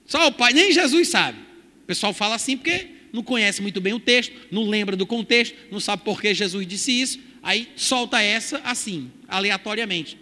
[0.05, 1.39] Só o pai, nem Jesus sabe.
[1.83, 5.55] O pessoal fala assim porque não conhece muito bem o texto, não lembra do contexto,
[5.71, 10.17] não sabe por que Jesus disse isso, aí solta essa assim, aleatoriamente.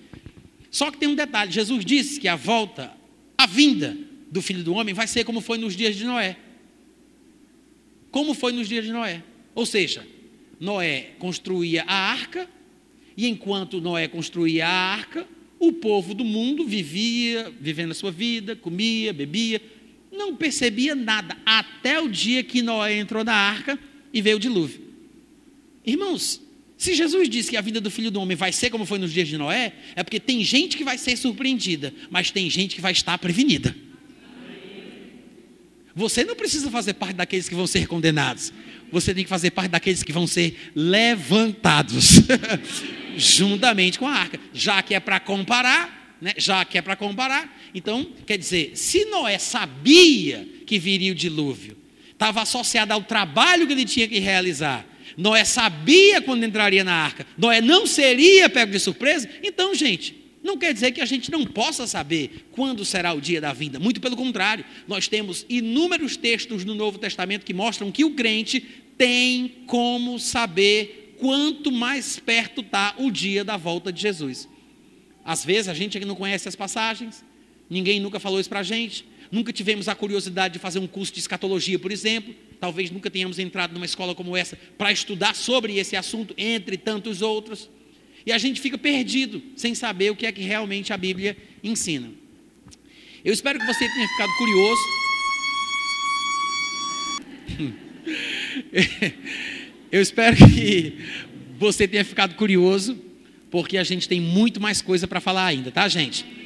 [0.69, 2.91] Só que tem um detalhe: Jesus disse que a volta,
[3.37, 3.97] a vinda
[4.29, 6.35] do filho do homem vai ser como foi nos dias de Noé.
[8.11, 9.23] Como foi nos dias de Noé.
[9.55, 10.05] Ou seja,
[10.59, 12.47] Noé construía a arca,
[13.15, 15.25] e enquanto Noé construía a arca,
[15.57, 19.61] o povo do mundo vivia, vivendo a sua vida, comia, bebia,
[20.11, 23.79] não percebia nada até o dia que Noé entrou na arca
[24.13, 24.81] e veio o dilúvio.
[25.85, 26.41] Irmãos,
[26.77, 29.13] se Jesus disse que a vida do filho do homem vai ser como foi nos
[29.13, 32.81] dias de Noé, é porque tem gente que vai ser surpreendida, mas tem gente que
[32.81, 33.75] vai estar prevenida.
[35.93, 38.53] Você não precisa fazer parte daqueles que vão ser condenados.
[38.91, 42.21] Você tem que fazer parte daqueles que vão ser levantados
[43.15, 44.39] juntamente com a arca.
[44.53, 46.33] Já que é para comparar, né?
[46.37, 51.77] já que é para comparar, Então, quer dizer, se Noé sabia que viria o dilúvio,
[52.11, 54.85] estava associado ao trabalho que ele tinha que realizar,
[55.17, 60.57] Noé sabia quando entraria na arca, Noé não seria pego de surpresa, então, gente, não
[60.57, 63.79] quer dizer que a gente não possa saber quando será o dia da vinda.
[63.79, 68.59] Muito pelo contrário, nós temos inúmeros textos no Novo Testamento que mostram que o crente
[68.97, 74.49] tem como saber quanto mais perto está o dia da volta de Jesus.
[75.23, 77.23] Às vezes a gente aqui não conhece as passagens,
[77.71, 81.13] ninguém nunca falou isso para a gente, nunca tivemos a curiosidade de fazer um curso
[81.13, 85.77] de escatologia, por exemplo, talvez nunca tenhamos entrado numa escola como essa para estudar sobre
[85.77, 87.69] esse assunto, entre tantos outros.
[88.25, 92.11] E a gente fica perdido, sem saber o que é que realmente a Bíblia ensina.
[93.23, 94.81] Eu espero que você tenha ficado curioso.
[99.91, 100.97] Eu espero que
[101.57, 102.99] você tenha ficado curioso,
[103.49, 106.40] porque a gente tem muito mais coisa para falar ainda, tá, gente?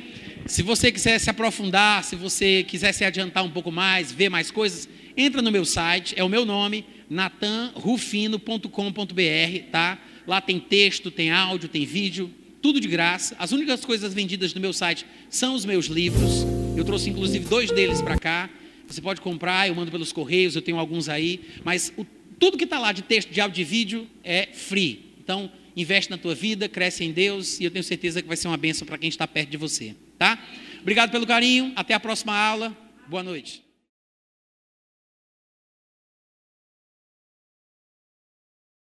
[0.48, 4.52] Se você quiser se aprofundar, se você quiser se adiantar um pouco mais, ver mais
[4.52, 4.88] coisas,
[5.18, 9.98] entra no meu site, é o meu nome, natanrufino.com.br, tá?
[10.28, 12.32] Lá tem texto, tem áudio, tem vídeo,
[12.62, 13.36] tudo de graça.
[13.40, 16.46] As únicas coisas vendidas no meu site são os meus livros.
[16.78, 18.48] Eu trouxe inclusive dois deles para cá.
[18.88, 21.42] Você pode comprar, eu mando pelos correios, eu tenho alguns aí.
[21.64, 22.06] Mas o,
[22.40, 25.06] tudo que está lá de texto, de áudio e vídeo é free.
[25.24, 28.48] Então, investe na tua vida, cresce em Deus e eu tenho certeza que vai ser
[28.48, 29.96] uma bênção para quem está perto de você.
[30.18, 30.38] Tá?
[30.82, 31.74] Obrigado pelo carinho.
[31.76, 32.76] Até a próxima aula.
[33.08, 33.65] Boa noite.